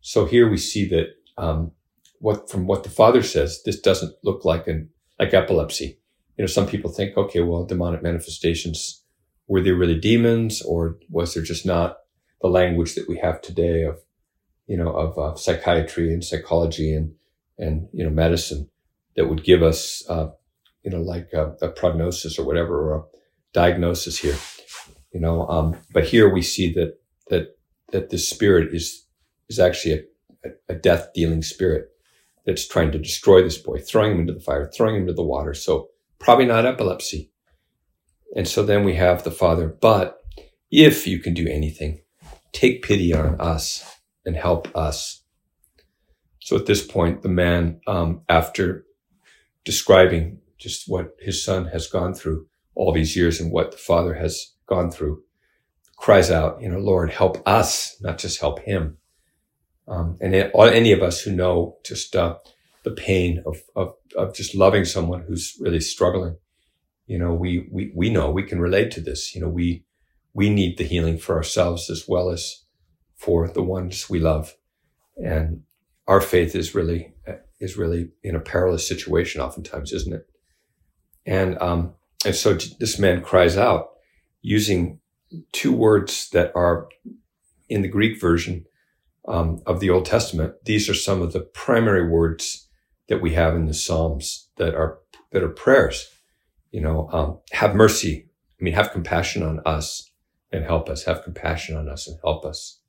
So 0.00 0.26
here 0.26 0.48
we 0.48 0.58
see 0.58 0.86
that, 0.88 1.08
um, 1.38 1.72
what, 2.20 2.50
from 2.50 2.66
what 2.66 2.84
the 2.84 2.90
father 2.90 3.22
says, 3.22 3.62
this 3.64 3.80
doesn't 3.80 4.14
look 4.22 4.44
like 4.44 4.66
an, 4.66 4.90
like 5.18 5.34
epilepsy. 5.34 5.98
You 6.36 6.42
know, 6.42 6.46
some 6.46 6.66
people 6.66 6.90
think, 6.90 7.16
okay, 7.16 7.40
well, 7.40 7.64
demonic 7.64 8.02
manifestations 8.02 9.02
were 9.46 9.62
there 9.62 9.74
really 9.74 9.98
demons 9.98 10.62
or 10.62 10.98
was 11.10 11.34
there 11.34 11.42
just 11.42 11.66
not 11.66 11.98
the 12.40 12.48
language 12.48 12.94
that 12.94 13.08
we 13.08 13.18
have 13.18 13.40
today 13.40 13.84
of, 13.84 13.98
you 14.66 14.76
know, 14.76 14.90
of 14.90 15.18
uh, 15.18 15.36
psychiatry 15.36 16.12
and 16.12 16.24
psychology 16.24 16.94
and, 16.94 17.14
and, 17.58 17.88
you 17.92 18.04
know, 18.04 18.10
medicine 18.10 18.68
that 19.16 19.28
would 19.28 19.44
give 19.44 19.62
us, 19.62 20.04
uh, 20.08 20.28
you 20.82 20.90
know, 20.90 21.00
like 21.00 21.30
a, 21.32 21.54
a, 21.62 21.68
prognosis 21.68 22.38
or 22.38 22.44
whatever, 22.44 22.92
or 22.92 22.98
a 22.98 23.02
diagnosis 23.52 24.18
here, 24.18 24.36
you 25.12 25.20
know, 25.20 25.46
um, 25.48 25.76
but 25.92 26.04
here 26.04 26.32
we 26.32 26.42
see 26.42 26.72
that, 26.74 26.98
that, 27.28 27.56
that 27.92 28.10
this 28.10 28.28
spirit 28.28 28.74
is, 28.74 29.06
is 29.48 29.58
actually 29.58 30.04
a, 30.44 30.48
a 30.68 30.74
death 30.74 31.08
dealing 31.14 31.42
spirit 31.42 31.86
that's 32.44 32.68
trying 32.68 32.92
to 32.92 32.98
destroy 32.98 33.42
this 33.42 33.58
boy, 33.58 33.78
throwing 33.78 34.12
him 34.12 34.20
into 34.20 34.34
the 34.34 34.40
fire, 34.40 34.70
throwing 34.74 34.96
him 34.96 35.02
into 35.02 35.14
the 35.14 35.22
water. 35.22 35.54
So 35.54 35.88
probably 36.18 36.46
not 36.46 36.66
epilepsy, 36.66 37.30
and 38.34 38.48
so 38.48 38.64
then 38.64 38.84
we 38.84 38.94
have 38.96 39.22
the 39.22 39.30
Father, 39.30 39.68
but 39.68 40.18
if 40.70 41.06
you 41.06 41.20
can 41.20 41.34
do 41.34 41.46
anything, 41.48 42.00
take 42.52 42.82
pity 42.82 43.14
on 43.14 43.40
us 43.40 43.98
and 44.26 44.34
help 44.36 44.74
us. 44.76 45.22
So 46.40 46.56
at 46.56 46.66
this 46.66 46.84
point, 46.84 47.22
the 47.22 47.28
man, 47.28 47.80
um, 47.86 48.22
after 48.28 48.84
describing 49.64 50.38
just 50.58 50.84
what 50.88 51.14
his 51.20 51.44
son 51.44 51.66
has 51.66 51.86
gone 51.86 52.14
through 52.14 52.46
all 52.74 52.92
these 52.92 53.16
years 53.16 53.40
and 53.40 53.52
what 53.52 53.72
the 53.72 53.78
father 53.78 54.14
has 54.14 54.54
gone 54.66 54.90
through, 54.90 55.22
cries 55.96 56.30
out, 56.30 56.60
you 56.60 56.68
know, 56.68 56.78
Lord, 56.78 57.10
help 57.10 57.46
us, 57.46 57.96
not 58.00 58.18
just 58.18 58.40
help 58.40 58.60
him. 58.60 58.98
Um, 59.86 60.16
and 60.20 60.34
any 60.34 60.92
of 60.92 61.02
us 61.02 61.20
who 61.20 61.32
know 61.32 61.76
just 61.84 62.16
uh, 62.16 62.36
the 62.84 62.90
pain 62.90 63.42
of, 63.46 63.58
of, 63.76 63.94
of 64.16 64.34
just 64.34 64.54
loving 64.54 64.84
someone 64.84 65.24
who's 65.26 65.56
really 65.60 65.80
struggling 65.80 66.36
you 67.06 67.18
know, 67.18 67.34
we, 67.34 67.68
we, 67.70 67.92
we 67.94 68.10
know 68.10 68.30
we 68.30 68.42
can 68.42 68.60
relate 68.60 68.90
to 68.92 69.00
this. 69.00 69.34
You 69.34 69.42
know, 69.42 69.48
we, 69.48 69.84
we 70.32 70.50
need 70.50 70.78
the 70.78 70.84
healing 70.84 71.18
for 71.18 71.36
ourselves 71.36 71.90
as 71.90 72.06
well 72.08 72.30
as 72.30 72.64
for 73.16 73.48
the 73.48 73.62
ones 73.62 74.08
we 74.08 74.18
love. 74.18 74.54
And 75.16 75.62
our 76.06 76.20
faith 76.20 76.54
is 76.54 76.74
really, 76.74 77.14
is 77.64 77.76
really 77.76 78.10
in 78.22 78.36
a 78.36 78.40
perilous 78.40 78.86
situation, 78.86 79.40
oftentimes, 79.40 79.92
isn't 79.92 80.12
it? 80.12 80.26
And 81.26 81.58
um, 81.60 81.94
and 82.24 82.34
so 82.34 82.54
this 82.54 82.98
man 82.98 83.22
cries 83.22 83.56
out 83.56 83.90
using 84.42 85.00
two 85.52 85.72
words 85.72 86.28
that 86.30 86.52
are 86.54 86.88
in 87.68 87.82
the 87.82 87.88
Greek 87.88 88.20
version 88.20 88.66
um, 89.26 89.62
of 89.66 89.80
the 89.80 89.90
Old 89.90 90.04
Testament. 90.04 90.54
These 90.64 90.88
are 90.88 90.94
some 90.94 91.22
of 91.22 91.32
the 91.32 91.40
primary 91.40 92.08
words 92.08 92.68
that 93.08 93.22
we 93.22 93.32
have 93.34 93.56
in 93.56 93.66
the 93.66 93.74
Psalms 93.74 94.48
that 94.56 94.74
are 94.74 94.98
that 95.32 95.42
are 95.42 95.48
prayers. 95.48 96.08
You 96.70 96.82
know, 96.82 97.08
um, 97.12 97.38
have 97.52 97.74
mercy. 97.74 98.28
I 98.60 98.64
mean, 98.64 98.74
have 98.74 98.92
compassion 98.92 99.42
on 99.42 99.60
us 99.64 100.10
and 100.52 100.64
help 100.64 100.88
us. 100.88 101.04
Have 101.04 101.24
compassion 101.24 101.76
on 101.76 101.88
us 101.88 102.06
and 102.06 102.18
help 102.22 102.44
us. 102.44 102.80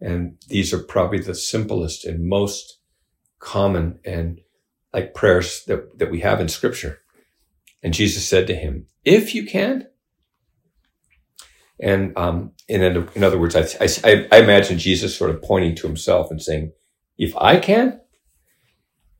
And 0.00 0.36
these 0.48 0.72
are 0.72 0.82
probably 0.82 1.20
the 1.20 1.34
simplest 1.34 2.04
and 2.04 2.28
most 2.28 2.75
common 3.38 3.98
and 4.04 4.40
like 4.92 5.14
prayers 5.14 5.64
that, 5.66 5.98
that 5.98 6.10
we 6.10 6.20
have 6.20 6.40
in 6.40 6.48
scripture. 6.48 7.00
And 7.82 7.94
Jesus 7.94 8.26
said 8.28 8.46
to 8.46 8.54
him, 8.54 8.86
if 9.04 9.34
you 9.34 9.46
can. 9.46 9.86
And, 11.78 12.16
um, 12.16 12.52
in, 12.68 12.82
in 12.82 13.22
other 13.22 13.38
words, 13.38 13.54
I, 13.54 13.86
I, 14.08 14.26
I 14.32 14.38
imagine 14.38 14.78
Jesus 14.78 15.16
sort 15.16 15.30
of 15.30 15.42
pointing 15.42 15.74
to 15.76 15.86
himself 15.86 16.30
and 16.30 16.40
saying, 16.40 16.72
if 17.18 17.36
I 17.36 17.58
can. 17.58 18.00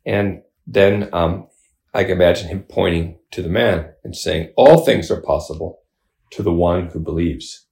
And 0.05 0.43
then, 0.67 1.11
um, 1.13 1.49
I 1.97 2.05
can 2.05 2.13
imagine 2.13 2.49
him 2.49 2.65
pointing 2.69 3.19
to 3.31 3.41
the 3.41 3.49
man 3.49 3.93
and 4.05 4.15
saying, 4.15 4.53
all 4.55 4.85
things 4.85 5.11
are 5.11 5.23
possible 5.23 5.81
to 6.33 6.43
the 6.43 6.53
one 6.53 6.89
who 6.89 7.01
believes. 7.01 7.67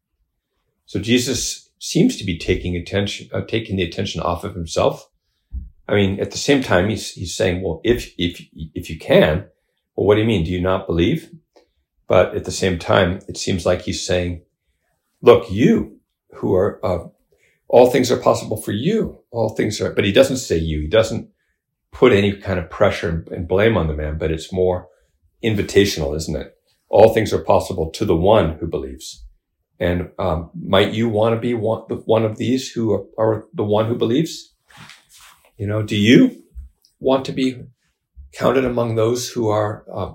So 0.87 0.99
Jesus 0.99 1.71
seems 1.79 2.17
to 2.17 2.25
be 2.25 2.39
taking 2.39 2.75
attention, 2.75 3.29
uh, 3.35 3.43
taking 3.43 3.77
the 3.77 3.83
attention 3.83 4.23
off 4.23 4.43
of 4.43 4.55
himself. 4.55 5.11
I 5.89 5.95
mean, 5.95 6.21
at 6.21 6.31
the 6.31 6.39
same 6.39 6.63
time, 6.63 6.89
he's, 6.89 7.13
he's 7.13 7.37
saying, 7.37 7.63
well, 7.63 7.81
if, 7.85 8.15
if, 8.19 8.43
if 8.75 8.89
you 8.89 8.99
can, 8.99 9.47
well, 9.97 10.07
what 10.07 10.15
do 10.15 10.23
you 10.23 10.27
mean? 10.27 10.45
Do 10.45 10.51
you 10.51 10.61
not 10.61 10.87
believe? 10.87 11.31
But 12.09 12.35
at 12.35 12.45
the 12.45 12.53
same 12.53 12.79
time, 12.79 13.21
it 13.29 13.37
seems 13.37 13.67
like 13.67 13.83
he's 13.83 14.05
saying, 14.05 14.43
look, 15.21 15.51
you 15.51 15.99
who 16.35 16.55
are, 16.55 16.85
uh, 16.85 17.09
all 17.69 17.91
things 17.91 18.11
are 18.11 18.17
possible 18.17 18.57
for 18.57 18.73
you. 18.73 19.21
All 19.31 19.51
things 19.51 19.81
are, 19.81 19.93
but 19.93 20.05
he 20.05 20.13
doesn't 20.13 20.37
say 20.37 20.57
you. 20.57 20.81
He 20.83 20.89
doesn't 20.89 21.29
put 21.93 22.13
any 22.13 22.37
kind 22.37 22.59
of 22.59 22.71
pressure 22.71 23.25
and 23.31 23.49
blame 23.49 23.77
on 23.77 23.87
the 23.87 23.95
man, 23.95 24.19
but 24.19 24.31
it's 24.31 24.53
more 24.53 24.89
invitational, 25.43 26.17
isn't 26.17 26.37
it? 26.37 26.55
All 26.89 27.13
things 27.13 27.33
are 27.33 27.43
possible 27.43 27.91
to 27.91 28.05
the 28.05 28.17
one 28.17 28.59
who 28.59 28.67
believes. 28.67 29.25
And 29.81 30.11
um, 30.19 30.51
might 30.55 30.93
you 30.93 31.09
want 31.09 31.35
to 31.35 31.41
be 31.41 31.55
one, 31.55 32.25
of 32.25 32.37
these 32.37 32.71
who 32.71 32.93
are, 32.93 33.05
are, 33.19 33.45
the 33.53 33.65
one 33.65 33.87
who 33.87 33.97
believes? 33.97 34.54
You 35.57 35.69
know, 35.69 35.83
do 35.83 35.97
you 35.97 36.43
want 36.99 37.25
to 37.27 37.33
be 37.33 37.63
counted 38.33 38.65
among 38.65 38.97
those 38.97 39.31
who 39.31 39.49
are 39.49 39.85
uh, 39.93 40.13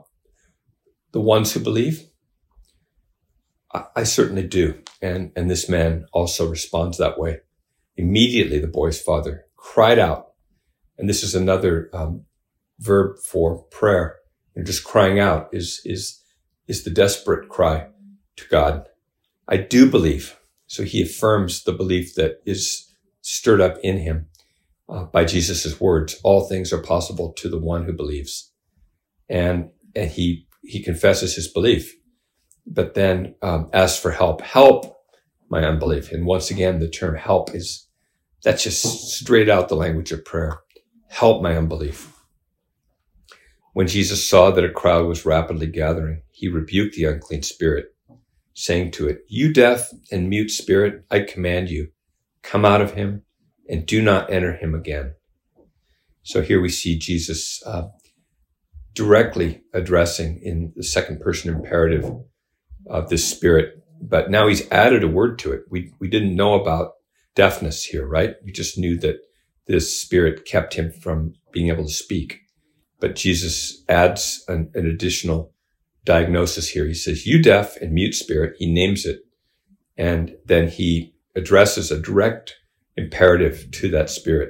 the 1.13 1.21
ones 1.21 1.53
who 1.53 1.61
believe? 1.61 2.03
I, 3.73 3.85
I 3.95 4.03
certainly 4.03 4.45
do. 4.45 4.81
And, 5.01 5.31
and 5.37 5.49
this 5.49 5.69
man 5.69 6.05
also 6.11 6.49
responds 6.49 6.97
that 6.97 7.17
way. 7.17 7.39
Immediately, 7.95 8.59
the 8.59 8.67
boy's 8.67 8.99
father 8.99 9.45
cried 9.55 9.97
out. 9.97 10.33
And 10.97 11.07
this 11.07 11.23
is 11.23 11.33
another 11.33 11.89
um, 11.93 12.25
verb 12.79 13.17
for 13.19 13.63
prayer. 13.63 14.17
And 14.55 14.65
just 14.65 14.83
crying 14.83 15.19
out 15.19 15.47
is, 15.53 15.81
is, 15.85 16.21
is 16.67 16.83
the 16.83 16.89
desperate 16.89 17.47
cry 17.47 17.87
to 18.35 18.45
God. 18.49 18.89
I 19.47 19.55
do 19.55 19.89
believe. 19.89 20.37
So 20.67 20.83
he 20.83 21.01
affirms 21.01 21.63
the 21.63 21.71
belief 21.71 22.15
that 22.15 22.41
is 22.45 22.93
stirred 23.21 23.61
up 23.61 23.77
in 23.81 23.99
him 23.99 24.27
uh, 24.89 25.05
by 25.05 25.25
Jesus' 25.25 25.79
words. 25.79 26.19
All 26.23 26.47
things 26.47 26.73
are 26.73 26.81
possible 26.81 27.33
to 27.33 27.49
the 27.49 27.59
one 27.59 27.85
who 27.85 27.93
believes. 27.93 28.51
And, 29.29 29.69
and 29.95 30.09
he, 30.09 30.47
he 30.63 30.83
confesses 30.83 31.35
his 31.35 31.47
belief, 31.47 31.95
but 32.65 32.95
then 32.95 33.35
um, 33.41 33.69
asks 33.73 33.99
for 33.99 34.11
help. 34.11 34.41
Help 34.41 34.97
my 35.49 35.63
unbelief. 35.63 36.11
And 36.11 36.25
once 36.25 36.51
again, 36.51 36.79
the 36.79 36.89
term 36.89 37.15
help 37.15 37.53
is, 37.53 37.87
that's 38.43 38.63
just 38.63 38.81
straight 39.11 39.49
out 39.49 39.69
the 39.69 39.75
language 39.75 40.11
of 40.11 40.25
prayer. 40.25 40.59
Help 41.09 41.41
my 41.41 41.55
unbelief. 41.55 42.15
When 43.73 43.87
Jesus 43.87 44.27
saw 44.27 44.51
that 44.51 44.65
a 44.65 44.69
crowd 44.69 45.05
was 45.05 45.25
rapidly 45.25 45.67
gathering, 45.67 46.23
he 46.31 46.47
rebuked 46.47 46.95
the 46.95 47.05
unclean 47.05 47.43
spirit 47.43 47.85
saying 48.53 48.91
to 48.91 49.07
it, 49.07 49.21
You 49.27 49.53
deaf 49.53 49.89
and 50.11 50.29
mute 50.29 50.51
spirit, 50.51 51.05
I 51.09 51.21
command 51.21 51.69
you, 51.69 51.89
come 52.43 52.65
out 52.65 52.81
of 52.81 52.93
him 52.93 53.23
and 53.69 53.85
do 53.85 54.01
not 54.01 54.31
enter 54.31 54.57
him 54.57 54.73
again. 54.73 55.13
So 56.23 56.41
here 56.41 56.59
we 56.59 56.69
see 56.69 56.97
Jesus 56.97 57.61
uh, 57.65 57.89
directly 58.93 59.61
addressing 59.73 60.41
in 60.43 60.73
the 60.75 60.83
second 60.83 61.21
person 61.21 61.53
imperative 61.53 62.11
of 62.87 63.09
this 63.09 63.25
spirit, 63.25 63.75
but 64.01 64.29
now 64.29 64.47
he's 64.47 64.69
added 64.71 65.03
a 65.03 65.07
word 65.07 65.39
to 65.39 65.51
it. 65.53 65.61
We, 65.69 65.93
we 65.99 66.09
didn't 66.09 66.35
know 66.35 66.55
about 66.55 66.93
deafness 67.35 67.85
here, 67.85 68.07
right? 68.07 68.35
We 68.43 68.51
just 68.51 68.77
knew 68.77 68.97
that 68.99 69.17
this 69.67 70.01
spirit 70.01 70.45
kept 70.45 70.73
him 70.73 70.91
from 70.91 71.33
being 71.53 71.69
able 71.69 71.85
to 71.85 71.93
speak. 71.93 72.39
But 72.99 73.15
Jesus 73.15 73.83
adds 73.87 74.43
an, 74.47 74.71
an 74.73 74.87
additional 74.87 75.53
diagnosis 76.03 76.69
here. 76.69 76.85
He 76.85 76.93
says, 76.93 77.25
you 77.25 77.41
deaf 77.41 77.77
and 77.77 77.93
mute 77.93 78.15
spirit. 78.15 78.55
He 78.57 78.71
names 78.71 79.05
it. 79.05 79.19
And 79.95 80.35
then 80.45 80.69
he 80.69 81.13
addresses 81.35 81.91
a 81.91 82.01
direct 82.01 82.55
imperative 83.03 83.55
to 83.71 83.89
that 83.89 84.09
spirit. 84.09 84.49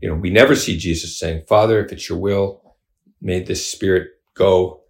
You 0.00 0.08
know, 0.08 0.16
we 0.16 0.30
never 0.30 0.56
see 0.56 0.76
Jesus 0.76 1.18
saying, 1.18 1.44
Father, 1.48 1.84
if 1.84 1.92
it's 1.92 2.08
your 2.08 2.18
will, 2.18 2.46
may 3.20 3.42
this 3.42 3.64
spirit 3.74 4.08
go. 4.34 4.80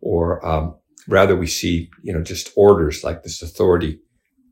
Or, 0.00 0.24
um, 0.46 0.76
rather 1.08 1.36
we 1.36 1.46
see, 1.46 1.90
you 2.02 2.12
know, 2.12 2.22
just 2.22 2.52
orders 2.56 3.02
like 3.02 3.22
this 3.22 3.42
authority 3.42 4.00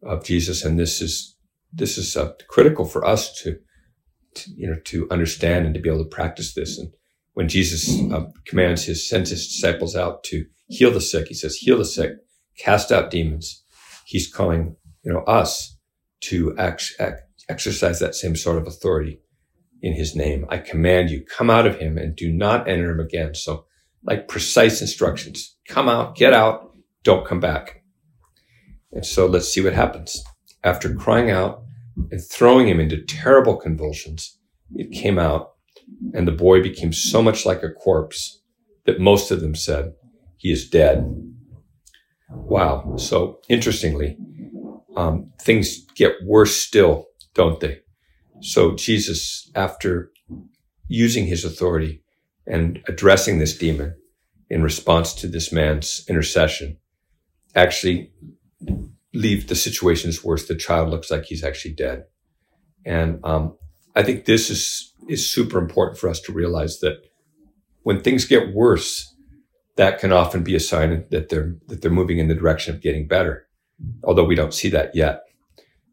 of 0.02 0.24
Jesus. 0.24 0.64
And 0.64 0.78
this 0.78 1.00
is, 1.00 1.36
this 1.72 1.98
is 1.98 2.16
uh, 2.16 2.32
critical 2.48 2.84
for 2.84 3.04
us 3.04 3.32
to, 3.42 3.58
to, 4.34 4.50
you 4.56 4.68
know, 4.68 4.78
to 4.84 5.08
understand 5.10 5.66
and 5.66 5.74
to 5.74 5.80
be 5.80 5.90
able 5.90 6.04
to 6.04 6.16
practice 6.16 6.54
this. 6.54 6.78
And 6.78 6.90
when 7.34 7.48
Jesus 7.48 8.00
uh, 8.12 8.26
commands 8.46 8.84
his, 8.84 9.08
sends 9.08 9.30
his 9.30 9.46
disciples 9.46 9.94
out 9.94 10.24
to 10.24 10.44
heal 10.68 10.92
the 10.92 11.00
sick. 11.00 11.28
He 11.28 11.34
says, 11.34 11.56
heal 11.56 11.78
the 11.78 11.84
sick, 11.84 12.12
cast 12.58 12.90
out 12.92 13.10
demons. 13.10 13.64
He's 14.06 14.32
calling, 14.32 14.76
you 15.04 15.12
know, 15.12 15.22
us 15.40 15.76
to 16.22 16.56
act, 16.58 16.92
act, 16.98 17.22
exercise 17.50 17.98
that 17.98 18.14
same 18.14 18.36
sort 18.36 18.58
of 18.58 18.66
authority 18.66 19.20
in 19.82 19.94
his 19.94 20.14
name. 20.14 20.46
I 20.48 20.58
command 20.58 21.10
you, 21.10 21.24
come 21.24 21.50
out 21.50 21.66
of 21.66 21.78
him 21.78 21.98
and 21.98 22.14
do 22.14 22.32
not 22.32 22.68
enter 22.68 22.90
him 22.90 23.00
again. 23.00 23.34
So 23.34 23.66
like 24.04 24.28
precise 24.28 24.80
instructions, 24.80 25.56
come 25.68 25.88
out, 25.88 26.16
get 26.16 26.32
out, 26.32 26.76
don't 27.02 27.26
come 27.26 27.40
back. 27.40 27.82
And 28.92 29.04
so 29.04 29.26
let's 29.26 29.48
see 29.48 29.62
what 29.62 29.72
happens. 29.72 30.22
After 30.62 30.94
crying 30.94 31.30
out 31.30 31.62
and 32.10 32.20
throwing 32.22 32.68
him 32.68 32.80
into 32.80 33.02
terrible 33.02 33.56
convulsions, 33.56 34.38
it 34.74 34.92
came 34.92 35.18
out 35.18 35.52
and 36.14 36.26
the 36.26 36.32
boy 36.32 36.62
became 36.62 36.92
so 36.92 37.22
much 37.22 37.44
like 37.44 37.62
a 37.62 37.70
corpse 37.70 38.40
that 38.86 39.00
most 39.00 39.30
of 39.30 39.40
them 39.40 39.54
said, 39.54 39.92
he 40.36 40.50
is 40.50 40.68
dead. 40.68 41.04
Wow. 42.30 42.96
So 42.96 43.40
interestingly, 43.48 44.16
um, 44.96 45.32
things 45.42 45.84
get 45.94 46.12
worse 46.24 46.56
still, 46.56 47.06
don't 47.34 47.60
they? 47.60 47.80
So 48.40 48.74
Jesus, 48.74 49.50
after 49.54 50.10
using 50.88 51.26
his 51.26 51.44
authority 51.44 52.02
and 52.46 52.82
addressing 52.88 53.38
this 53.38 53.56
demon 53.56 53.94
in 54.48 54.62
response 54.62 55.14
to 55.14 55.28
this 55.28 55.52
man's 55.52 56.04
intercession, 56.08 56.78
actually 57.54 58.12
leave 59.12 59.48
the 59.48 59.54
situation 59.54 60.12
worse. 60.24 60.46
The 60.46 60.54
child 60.54 60.88
looks 60.88 61.10
like 61.10 61.24
he's 61.24 61.44
actually 61.44 61.74
dead. 61.74 62.04
And 62.84 63.20
um, 63.24 63.56
I 63.94 64.02
think 64.02 64.24
this 64.24 64.50
is 64.50 64.92
is 65.08 65.28
super 65.28 65.58
important 65.58 65.98
for 65.98 66.08
us 66.08 66.20
to 66.20 66.32
realize 66.32 66.78
that 66.80 66.98
when 67.82 68.00
things 68.00 68.24
get 68.24 68.54
worse, 68.54 69.14
that 69.76 69.98
can 69.98 70.12
often 70.12 70.42
be 70.42 70.54
a 70.54 70.60
sign 70.60 71.04
that 71.10 71.28
they're 71.28 71.56
that 71.66 71.82
they're 71.82 71.90
moving 71.90 72.18
in 72.18 72.28
the 72.28 72.34
direction 72.34 72.74
of 72.74 72.82
getting 72.82 73.06
better, 73.06 73.46
although 74.04 74.24
we 74.24 74.34
don't 74.34 74.54
see 74.54 74.68
that 74.70 74.94
yet. 74.94 75.22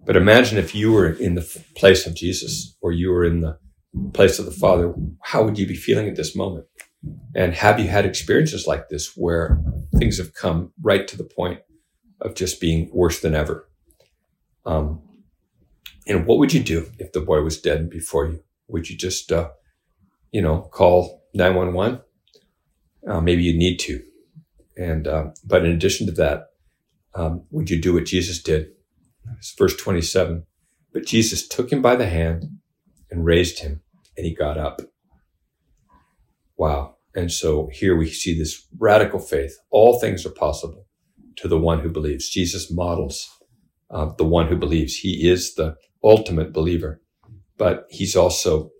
But 0.07 0.17
imagine 0.17 0.57
if 0.57 0.73
you 0.73 0.93
were 0.93 1.11
in 1.11 1.35
the 1.35 1.63
place 1.75 2.07
of 2.07 2.15
Jesus 2.15 2.77
or 2.81 2.93
you 2.93 3.11
were 3.11 3.25
in 3.25 3.41
the 3.41 3.59
place 4.13 4.39
of 4.39 4.45
the 4.45 4.51
Father, 4.51 4.95
how 5.23 5.43
would 5.43 5.59
you 5.59 5.67
be 5.67 5.75
feeling 5.75 6.09
at 6.09 6.15
this 6.15 6.35
moment? 6.35 6.65
And 7.35 7.53
have 7.53 7.79
you 7.79 7.89
had 7.89 8.05
experiences 8.07 8.67
like 8.67 8.89
this 8.89 9.13
where 9.17 9.61
things 9.97 10.17
have 10.17 10.33
come 10.33 10.73
right 10.81 11.07
to 11.09 11.17
the 11.17 11.25
point 11.25 11.61
of 12.21 12.35
just 12.35 12.61
being 12.61 12.89
worse 12.93 13.21
than 13.21 13.35
ever? 13.35 13.69
Um, 14.65 15.01
and 16.07 16.25
what 16.25 16.39
would 16.39 16.53
you 16.53 16.63
do 16.63 16.91
if 16.99 17.13
the 17.13 17.21
boy 17.21 17.41
was 17.41 17.61
dead 17.61 17.89
before 17.89 18.27
you? 18.27 18.43
Would 18.69 18.89
you 18.89 18.97
just, 18.97 19.31
uh, 19.31 19.51
you 20.31 20.41
know, 20.41 20.61
call 20.61 21.23
911? 21.35 22.01
uh, 23.07 23.21
maybe 23.21 23.43
you 23.43 23.57
need 23.57 23.77
to. 23.79 24.03
And, 24.77 25.07
uh, 25.07 25.27
but 25.45 25.65
in 25.65 25.71
addition 25.71 26.05
to 26.07 26.13
that, 26.13 26.47
um, 27.15 27.43
would 27.51 27.69
you 27.69 27.81
do 27.81 27.93
what 27.93 28.05
Jesus 28.05 28.41
did? 28.41 28.69
It's 29.37 29.53
verse 29.57 29.75
27. 29.75 30.43
But 30.93 31.05
Jesus 31.05 31.47
took 31.47 31.71
him 31.71 31.81
by 31.81 31.95
the 31.95 32.07
hand 32.07 32.45
and 33.11 33.25
raised 33.25 33.59
him, 33.59 33.81
and 34.15 34.25
he 34.25 34.33
got 34.33 34.57
up. 34.57 34.81
Wow. 36.57 36.95
And 37.15 37.31
so 37.31 37.69
here 37.71 37.95
we 37.95 38.09
see 38.09 38.37
this 38.37 38.67
radical 38.77 39.19
faith. 39.19 39.57
All 39.69 39.99
things 39.99 40.25
are 40.25 40.31
possible 40.31 40.85
to 41.37 41.47
the 41.47 41.57
one 41.57 41.79
who 41.79 41.89
believes. 41.89 42.29
Jesus 42.29 42.71
models 42.71 43.29
uh, 43.89 44.11
the 44.17 44.25
one 44.25 44.47
who 44.47 44.55
believes. 44.55 44.97
He 44.97 45.29
is 45.29 45.55
the 45.55 45.75
ultimate 46.03 46.53
believer, 46.53 47.01
but 47.57 47.85
he's 47.89 48.15
also 48.15 48.71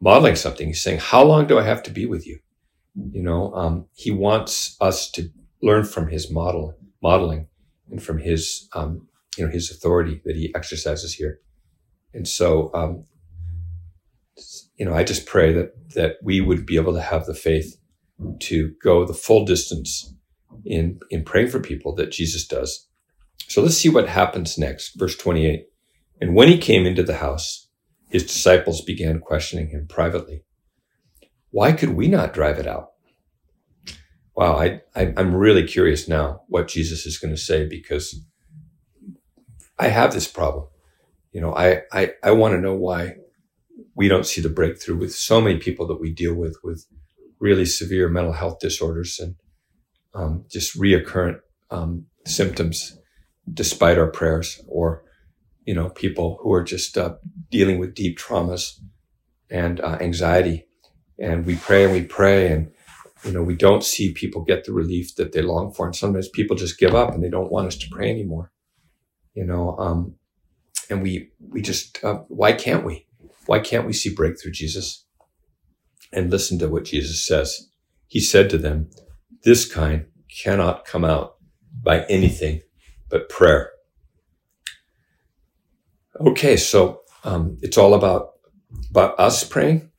modeling 0.00 0.36
something. 0.36 0.68
He's 0.68 0.82
saying, 0.82 1.00
how 1.00 1.22
long 1.22 1.46
do 1.46 1.58
I 1.58 1.62
have 1.62 1.82
to 1.84 1.90
be 1.90 2.06
with 2.06 2.26
you? 2.26 2.38
You 3.12 3.22
know, 3.22 3.52
um, 3.54 3.86
he 3.94 4.10
wants 4.10 4.76
us 4.80 5.10
to 5.12 5.28
learn 5.62 5.84
from 5.84 6.08
his 6.08 6.30
model, 6.30 6.74
modeling 7.02 7.48
and 7.90 8.02
from 8.02 8.18
his, 8.18 8.68
um, 8.74 9.08
you 9.36 9.44
know, 9.44 9.50
his 9.50 9.70
authority 9.70 10.20
that 10.24 10.36
he 10.36 10.52
exercises 10.54 11.14
here. 11.14 11.40
And 12.12 12.26
so, 12.26 12.70
um, 12.74 13.04
you 14.76 14.84
know, 14.84 14.94
I 14.94 15.04
just 15.04 15.26
pray 15.26 15.52
that, 15.52 15.72
that 15.94 16.16
we 16.22 16.40
would 16.40 16.66
be 16.66 16.76
able 16.76 16.94
to 16.94 17.02
have 17.02 17.26
the 17.26 17.34
faith 17.34 17.76
to 18.40 18.72
go 18.82 19.04
the 19.06 19.14
full 19.14 19.44
distance 19.44 20.14
in, 20.64 20.98
in 21.10 21.24
praying 21.24 21.48
for 21.48 21.60
people 21.60 21.94
that 21.96 22.10
Jesus 22.10 22.46
does. 22.46 22.88
So 23.48 23.62
let's 23.62 23.76
see 23.76 23.88
what 23.88 24.08
happens 24.08 24.58
next. 24.58 24.98
Verse 24.98 25.16
28. 25.16 25.66
And 26.20 26.34
when 26.34 26.48
he 26.48 26.58
came 26.58 26.86
into 26.86 27.02
the 27.02 27.16
house, 27.16 27.68
his 28.10 28.24
disciples 28.24 28.82
began 28.82 29.20
questioning 29.20 29.70
him 29.70 29.86
privately. 29.88 30.42
Why 31.50 31.72
could 31.72 31.90
we 31.90 32.08
not 32.08 32.32
drive 32.32 32.58
it 32.58 32.66
out? 32.66 32.90
Wow, 34.36 34.56
I, 34.56 34.80
I, 34.94 35.12
am 35.16 35.34
really 35.34 35.66
curious 35.66 36.08
now 36.08 36.42
what 36.48 36.68
Jesus 36.68 37.04
is 37.06 37.18
going 37.18 37.34
to 37.34 37.40
say 37.40 37.68
because 37.68 38.24
I 39.80 39.88
have 39.88 40.12
this 40.12 40.28
problem. 40.28 40.66
You 41.32 41.40
know, 41.40 41.54
I, 41.54 41.82
I, 41.92 42.12
I 42.22 42.30
want 42.32 42.54
to 42.54 42.60
know 42.60 42.74
why 42.74 43.14
we 43.94 44.08
don't 44.08 44.26
see 44.26 44.40
the 44.40 44.48
breakthrough 44.48 44.96
with 44.96 45.14
so 45.14 45.40
many 45.40 45.58
people 45.58 45.86
that 45.88 46.00
we 46.00 46.12
deal 46.12 46.34
with, 46.34 46.56
with 46.62 46.86
really 47.38 47.64
severe 47.64 48.08
mental 48.08 48.32
health 48.32 48.58
disorders 48.60 49.18
and 49.18 49.36
um, 50.14 50.44
just 50.50 50.78
reoccurrent 50.78 51.40
um, 51.70 52.06
symptoms 52.26 52.98
despite 53.52 53.98
our 53.98 54.10
prayers 54.10 54.60
or 54.68 55.04
you 55.70 55.74
know, 55.74 55.88
people 55.90 56.38
who 56.42 56.52
are 56.52 56.64
just 56.64 56.96
uh, 56.98 57.14
dealing 57.50 57.78
with 57.78 57.94
deep 57.94 58.18
traumas 58.18 58.80
and 59.50 59.80
uh, 59.80 59.98
anxiety. 60.00 60.66
And 61.18 61.44
we 61.46 61.56
pray 61.56 61.84
and 61.84 61.92
we 61.92 62.02
pray 62.02 62.50
and, 62.50 62.72
you 63.24 63.32
know, 63.32 63.42
we 63.42 63.54
don't 63.54 63.84
see 63.84 64.12
people 64.12 64.42
get 64.42 64.64
the 64.64 64.72
relief 64.72 65.14
that 65.16 65.32
they 65.32 65.42
long 65.42 65.72
for. 65.72 65.86
And 65.86 65.94
sometimes 65.94 66.28
people 66.28 66.56
just 66.56 66.78
give 66.78 66.94
up 66.94 67.12
and 67.14 67.22
they 67.22 67.28
don't 67.28 67.52
want 67.52 67.68
us 67.68 67.76
to 67.76 67.88
pray 67.90 68.10
anymore, 68.10 68.50
you 69.34 69.44
know, 69.44 69.76
um, 69.78 70.16
and 70.88 71.02
we, 71.02 71.30
we 71.40 71.62
just, 71.62 72.02
uh, 72.04 72.20
why 72.28 72.52
can't 72.52 72.84
we? 72.84 73.06
Why 73.46 73.60
can't 73.60 73.86
we 73.86 73.92
see 73.92 74.14
breakthrough, 74.14 74.52
Jesus? 74.52 75.06
And 76.12 76.30
listen 76.30 76.58
to 76.60 76.68
what 76.68 76.84
Jesus 76.84 77.26
says. 77.26 77.68
He 78.08 78.20
said 78.20 78.50
to 78.50 78.58
them, 78.58 78.90
this 79.44 79.72
kind 79.72 80.06
cannot 80.42 80.84
come 80.84 81.04
out 81.04 81.36
by 81.82 82.04
anything 82.06 82.62
but 83.08 83.28
prayer 83.28 83.70
Okay, 86.20 86.56
so 86.58 87.00
um, 87.24 87.56
it's 87.62 87.78
all 87.78 87.94
about 87.94 88.32
about 88.90 89.18
us 89.18 89.42
praying. 89.42 89.90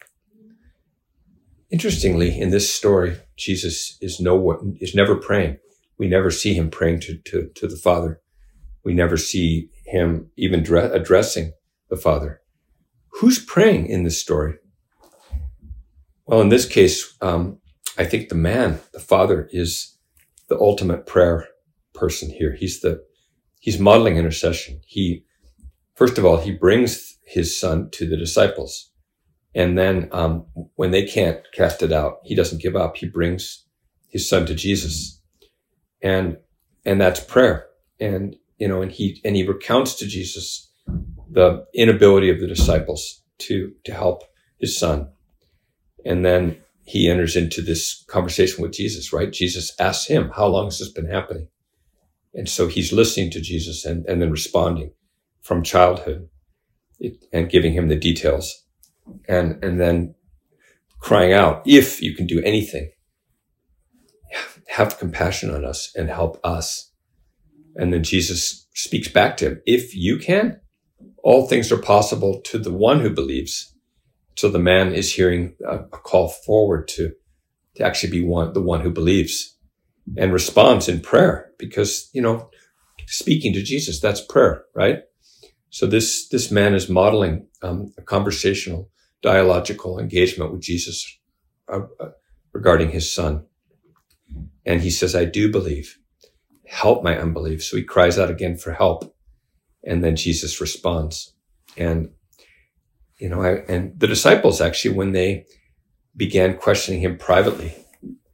Interestingly, 1.72 2.40
in 2.40 2.52
this 2.52 2.72
story, 2.72 3.18
Jesus 3.38 3.98
is 4.02 4.20
no 4.20 4.36
one, 4.36 4.78
is 4.80 4.94
never 4.94 5.16
praying. 5.16 5.58
We 5.98 6.08
never 6.08 6.30
see 6.30 6.54
him 6.54 6.70
praying 6.70 7.00
to, 7.02 7.18
to, 7.18 7.50
to 7.56 7.68
the 7.68 7.78
Father. 7.78 8.22
We 8.84 8.94
never 8.94 9.18
see 9.18 9.70
him 9.86 10.32
even 10.38 10.64
dre- 10.64 10.92
addressing 10.92 11.54
the 11.90 11.98
Father. 11.98 12.42
Who's 13.20 13.44
praying 13.44 13.88
in 13.88 14.04
this 14.04 14.20
story? 14.20 14.56
Well, 16.26 16.42
in 16.42 16.50
this 16.50 16.66
case, 16.66 17.16
um, 17.22 17.60
I 17.98 18.06
think 18.06 18.30
the 18.30 18.36
man, 18.36 18.80
the 18.94 19.00
Father, 19.00 19.50
is 19.52 19.98
the 20.48 20.60
ultimate 20.60 21.06
prayer 21.06 21.48
person 21.94 22.30
here. 22.30 22.56
He's 22.56 22.82
the 22.82 23.04
he's 23.60 23.80
modeling 23.80 24.18
intercession. 24.18 24.82
He 24.86 25.26
First 25.96 26.18
of 26.18 26.26
all, 26.26 26.38
he 26.38 26.52
brings 26.52 27.18
his 27.26 27.60
son 27.60 27.90
to 27.92 28.10
the 28.10 28.18
disciples. 28.18 28.92
And 29.54 29.78
then 29.78 30.10
um, 30.12 30.46
when 30.76 30.92
they 30.92 31.06
can't 31.06 31.40
cast 31.54 31.84
it 31.84 31.92
out, 31.92 32.20
he 32.24 32.34
doesn't 32.34 32.62
give 32.62 32.76
up. 32.76 32.98
He 32.98 33.08
brings 33.08 33.66
his 34.10 34.28
son 34.28 34.46
to 34.48 34.56
Jesus. 34.56 35.22
And 36.02 36.38
and 36.86 37.00
that's 37.00 37.20
prayer. 37.20 37.68
And 38.00 38.36
you 38.62 38.68
know, 38.68 38.84
and 38.84 38.92
he 38.92 39.20
and 39.26 39.36
he 39.36 39.44
recounts 39.44 39.96
to 39.96 40.06
Jesus 40.06 40.72
the 41.32 41.66
inability 41.74 42.30
of 42.30 42.40
the 42.40 42.46
disciples 42.46 43.24
to 43.40 43.74
to 43.86 43.92
help 43.92 44.22
his 44.60 44.78
son. 44.78 45.10
And 46.06 46.24
then 46.24 46.58
he 46.84 47.10
enters 47.10 47.36
into 47.36 47.64
this 47.64 48.06
conversation 48.08 48.62
with 48.62 48.74
Jesus, 48.74 49.12
right? 49.12 49.34
Jesus 49.34 49.74
asks 49.80 50.06
him, 50.06 50.30
How 50.36 50.46
long 50.46 50.66
has 50.66 50.78
this 50.78 50.92
been 50.92 51.10
happening? 51.10 51.48
And 52.36 52.48
so 52.48 52.68
he's 52.68 52.94
listening 52.94 53.32
to 53.32 53.42
Jesus 53.42 53.84
and, 53.84 54.06
and 54.06 54.22
then 54.22 54.30
responding 54.30 54.92
from 55.42 55.64
childhood 55.64 56.30
and 57.34 57.50
giving 57.50 57.74
him 57.74 57.88
the 57.88 57.96
details 57.96 58.64
and, 59.28 59.62
and 59.64 59.82
then 59.82 60.14
crying 61.00 61.34
out, 61.34 61.64
if 61.66 62.00
you 62.00 62.16
can 62.16 62.28
do 62.28 62.44
anything, 62.44 62.92
have 64.68 65.00
compassion 65.00 65.50
on 65.50 65.66
us 65.66 65.92
and 65.96 66.10
help 66.10 66.40
us. 66.44 66.91
And 67.76 67.94
then 67.94 68.04
Jesus 68.04 68.68
speaks 68.74 69.08
back 69.08 69.38
to 69.38 69.46
him. 69.48 69.62
If 69.66 69.96
you 69.96 70.18
can, 70.18 70.60
all 71.24 71.48
things 71.48 71.72
are 71.72 71.78
possible 71.78 72.42
to 72.42 72.58
the 72.58 72.74
one 72.74 73.00
who 73.02 73.10
believes. 73.10 73.74
So 74.36 74.50
the 74.50 74.60
man 74.60 74.94
is 74.94 75.14
hearing 75.14 75.56
a, 75.68 75.80
a 75.80 75.88
call 75.88 76.30
forward 76.30 76.88
to, 76.90 77.14
to 77.76 77.84
actually 77.84 78.12
be 78.12 78.26
one, 78.26 78.54
the 78.54 78.62
one 78.62 78.82
who 78.82 78.92
believes 78.92 79.58
and 80.18 80.34
responds 80.34 80.90
in 80.90 81.00
prayer 81.00 81.52
because, 81.58 82.10
you 82.14 82.22
know, 82.22 82.50
speaking 83.08 83.54
to 83.54 83.64
Jesus, 83.64 84.00
that's 84.00 84.22
prayer, 84.22 84.66
right? 84.74 85.00
So 85.70 85.86
this, 85.86 86.28
this 86.30 86.52
man 86.52 86.74
is 86.74 86.90
modeling 86.90 87.48
um, 87.62 87.94
a 87.98 88.02
conversational, 88.02 88.90
dialogical 89.22 90.00
engagement 90.00 90.52
with 90.52 90.62
Jesus 90.62 91.20
uh, 91.72 91.82
uh, 92.00 92.10
regarding 92.52 92.92
his 92.92 93.14
son. 93.14 93.46
And 94.66 94.82
he 94.82 94.90
says, 94.90 95.16
I 95.16 95.26
do 95.26 95.52
believe. 95.52 95.98
Help 96.72 97.04
my 97.04 97.18
unbelief. 97.18 97.62
So 97.62 97.76
he 97.76 97.84
cries 97.84 98.18
out 98.18 98.32
again 98.32 98.56
for 98.56 98.72
help. 98.72 99.14
And 99.84 100.02
then 100.02 100.16
Jesus 100.16 100.62
responds. 100.62 101.36
And, 101.76 102.12
you 103.20 103.28
know, 103.28 103.42
I, 103.42 103.64
and 103.68 104.00
the 104.00 104.08
disciples 104.08 104.62
actually, 104.62 104.96
when 104.96 105.12
they 105.12 105.46
began 106.16 106.58
questioning 106.58 107.02
him 107.02 107.18
privately, 107.18 107.76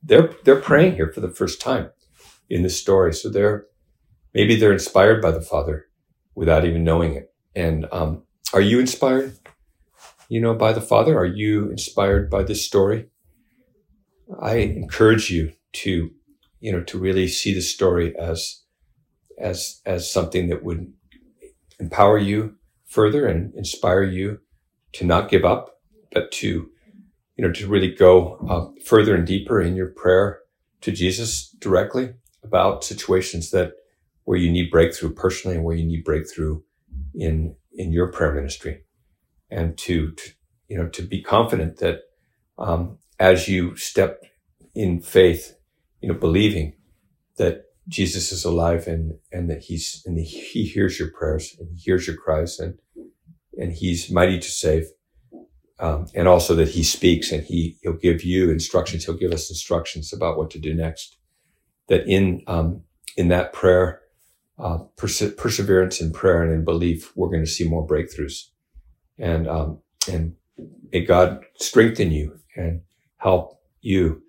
they're, 0.03 0.35
they're 0.43 0.61
praying 0.61 0.95
here 0.95 1.11
for 1.11 1.19
the 1.19 1.33
first 1.33 1.59
time 1.59 1.89
in 2.47 2.61
this 2.61 2.79
story. 2.79 3.11
So 3.11 3.27
they're, 3.27 3.65
maybe 4.35 4.55
they're 4.55 4.71
inspired 4.71 5.19
by 5.19 5.31
the 5.31 5.41
Father 5.41 5.87
without 6.35 6.63
even 6.63 6.83
knowing 6.83 7.15
it. 7.15 7.33
And 7.55 7.87
um, 7.91 8.21
are 8.53 8.61
you 8.61 8.79
inspired, 8.79 9.35
you 10.29 10.39
know, 10.39 10.53
by 10.53 10.73
the 10.73 10.81
Father? 10.81 11.17
Are 11.17 11.25
you 11.25 11.71
inspired 11.71 12.29
by 12.29 12.43
this 12.43 12.63
story? 12.63 13.09
I 14.39 14.57
encourage 14.57 15.31
you 15.31 15.53
to, 15.81 16.11
you 16.59 16.71
know, 16.71 16.81
to 16.83 16.97
really 16.97 17.27
see 17.27 17.53
the 17.53 17.61
story 17.61 18.15
as, 18.17 18.63
as, 19.39 19.81
as 19.85 20.11
something 20.11 20.49
that 20.49 20.63
would 20.63 20.91
empower 21.79 22.17
you 22.17 22.55
further 22.85 23.27
and 23.27 23.53
inspire 23.55 24.03
you 24.03 24.39
to 24.93 25.05
not 25.05 25.29
give 25.29 25.45
up, 25.45 25.79
but 26.11 26.31
to, 26.31 26.69
you 27.35 27.45
know, 27.45 27.51
to 27.51 27.67
really 27.67 27.93
go 27.93 28.37
uh, 28.49 28.81
further 28.83 29.15
and 29.15 29.27
deeper 29.27 29.61
in 29.61 29.75
your 29.75 29.89
prayer 29.89 30.39
to 30.81 30.91
Jesus 30.91 31.49
directly 31.59 32.13
about 32.43 32.83
situations 32.83 33.51
that 33.51 33.73
where 34.23 34.37
you 34.37 34.51
need 34.51 34.71
breakthrough 34.71 35.13
personally 35.13 35.55
and 35.55 35.65
where 35.65 35.75
you 35.75 35.85
need 35.85 36.03
breakthrough 36.03 36.61
in 37.13 37.55
in 37.73 37.93
your 37.93 38.11
prayer 38.11 38.33
ministry, 38.33 38.81
and 39.51 39.77
to, 39.77 40.11
to 40.13 40.31
you 40.67 40.77
know 40.77 40.87
to 40.89 41.01
be 41.01 41.21
confident 41.21 41.77
that 41.77 42.01
um, 42.57 42.97
as 43.19 43.47
you 43.47 43.75
step 43.75 44.23
in 44.73 44.99
faith, 44.99 45.56
you 46.01 46.09
know, 46.09 46.15
believing 46.15 46.73
that 47.37 47.65
Jesus 47.87 48.31
is 48.31 48.43
alive 48.43 48.87
and 48.87 49.13
and 49.31 49.49
that 49.49 49.63
he's 49.63 50.03
and 50.05 50.17
he 50.19 50.65
hears 50.65 50.99
your 50.99 51.09
prayers 51.11 51.55
and 51.59 51.69
he 51.69 51.77
hears 51.77 52.07
your 52.07 52.17
cries 52.17 52.59
and 52.59 52.79
and 53.57 53.73
he's 53.73 54.11
mighty 54.11 54.39
to 54.39 54.49
save. 54.49 54.85
Um, 55.79 56.07
and 56.15 56.27
also 56.27 56.55
that 56.55 56.69
he 56.69 56.83
speaks 56.83 57.31
and 57.31 57.43
he 57.43 57.77
he'll 57.81 57.93
give 57.93 58.23
you 58.23 58.49
instructions. 58.49 59.05
He'll 59.05 59.17
give 59.17 59.31
us 59.31 59.49
instructions 59.49 60.11
about 60.11 60.37
what 60.37 60.49
to 60.51 60.59
do 60.59 60.73
next. 60.73 61.17
That 61.87 62.07
in 62.07 62.41
um, 62.47 62.83
in 63.15 63.29
that 63.29 63.53
prayer, 63.53 64.01
uh, 64.59 64.79
perse- 64.95 65.33
perseverance 65.35 66.01
in 66.01 66.11
prayer 66.11 66.43
and 66.43 66.53
in 66.53 66.63
belief, 66.63 67.11
we're 67.15 67.29
going 67.29 67.43
to 67.43 67.49
see 67.49 67.67
more 67.67 67.85
breakthroughs. 67.85 68.49
And, 69.17 69.47
um, 69.47 69.79
and 70.09 70.35
may 70.91 71.03
God 71.03 71.43
strengthen 71.57 72.11
you 72.11 72.39
and 72.55 72.81
help 73.17 73.59
you 73.81 74.21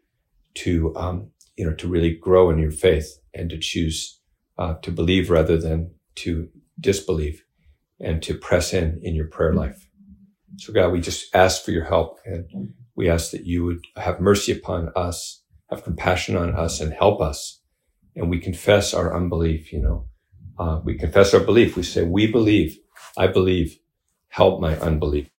to, 0.54 0.94
um, 0.96 1.30
you 1.58 1.66
know, 1.66 1.74
to 1.74 1.88
really 1.88 2.14
grow 2.14 2.50
in 2.50 2.58
your 2.58 2.70
faith 2.70 3.18
and 3.34 3.50
to 3.50 3.58
choose, 3.58 4.20
uh, 4.58 4.74
to 4.82 4.92
believe 4.92 5.30
rather 5.30 5.58
than 5.58 5.92
to 6.16 6.48
disbelieve 6.80 7.44
and 8.00 8.22
to 8.22 8.34
press 8.34 8.72
in 8.72 9.00
in 9.02 9.14
your 9.14 9.26
prayer 9.26 9.52
life. 9.52 9.88
So 10.56 10.72
God, 10.72 10.92
we 10.92 11.00
just 11.00 11.34
ask 11.34 11.64
for 11.64 11.72
your 11.72 11.84
help 11.84 12.20
and 12.24 12.72
we 12.96 13.10
ask 13.10 13.32
that 13.32 13.44
you 13.44 13.64
would 13.64 13.84
have 13.96 14.20
mercy 14.20 14.52
upon 14.52 14.90
us, 14.96 15.42
have 15.70 15.84
compassion 15.84 16.36
on 16.36 16.54
us 16.54 16.80
and 16.80 16.92
help 16.92 17.20
us. 17.20 17.60
And 18.16 18.30
we 18.30 18.40
confess 18.40 18.94
our 18.94 19.16
unbelief, 19.16 19.72
you 19.72 19.80
know, 19.80 20.08
uh, 20.58 20.80
we 20.84 20.98
confess 20.98 21.34
our 21.34 21.40
belief. 21.40 21.76
We 21.76 21.84
say, 21.84 22.02
we 22.02 22.30
believe, 22.30 22.78
I 23.16 23.28
believe, 23.28 23.78
help 24.28 24.60
my 24.60 24.76
unbelief. 24.78 25.28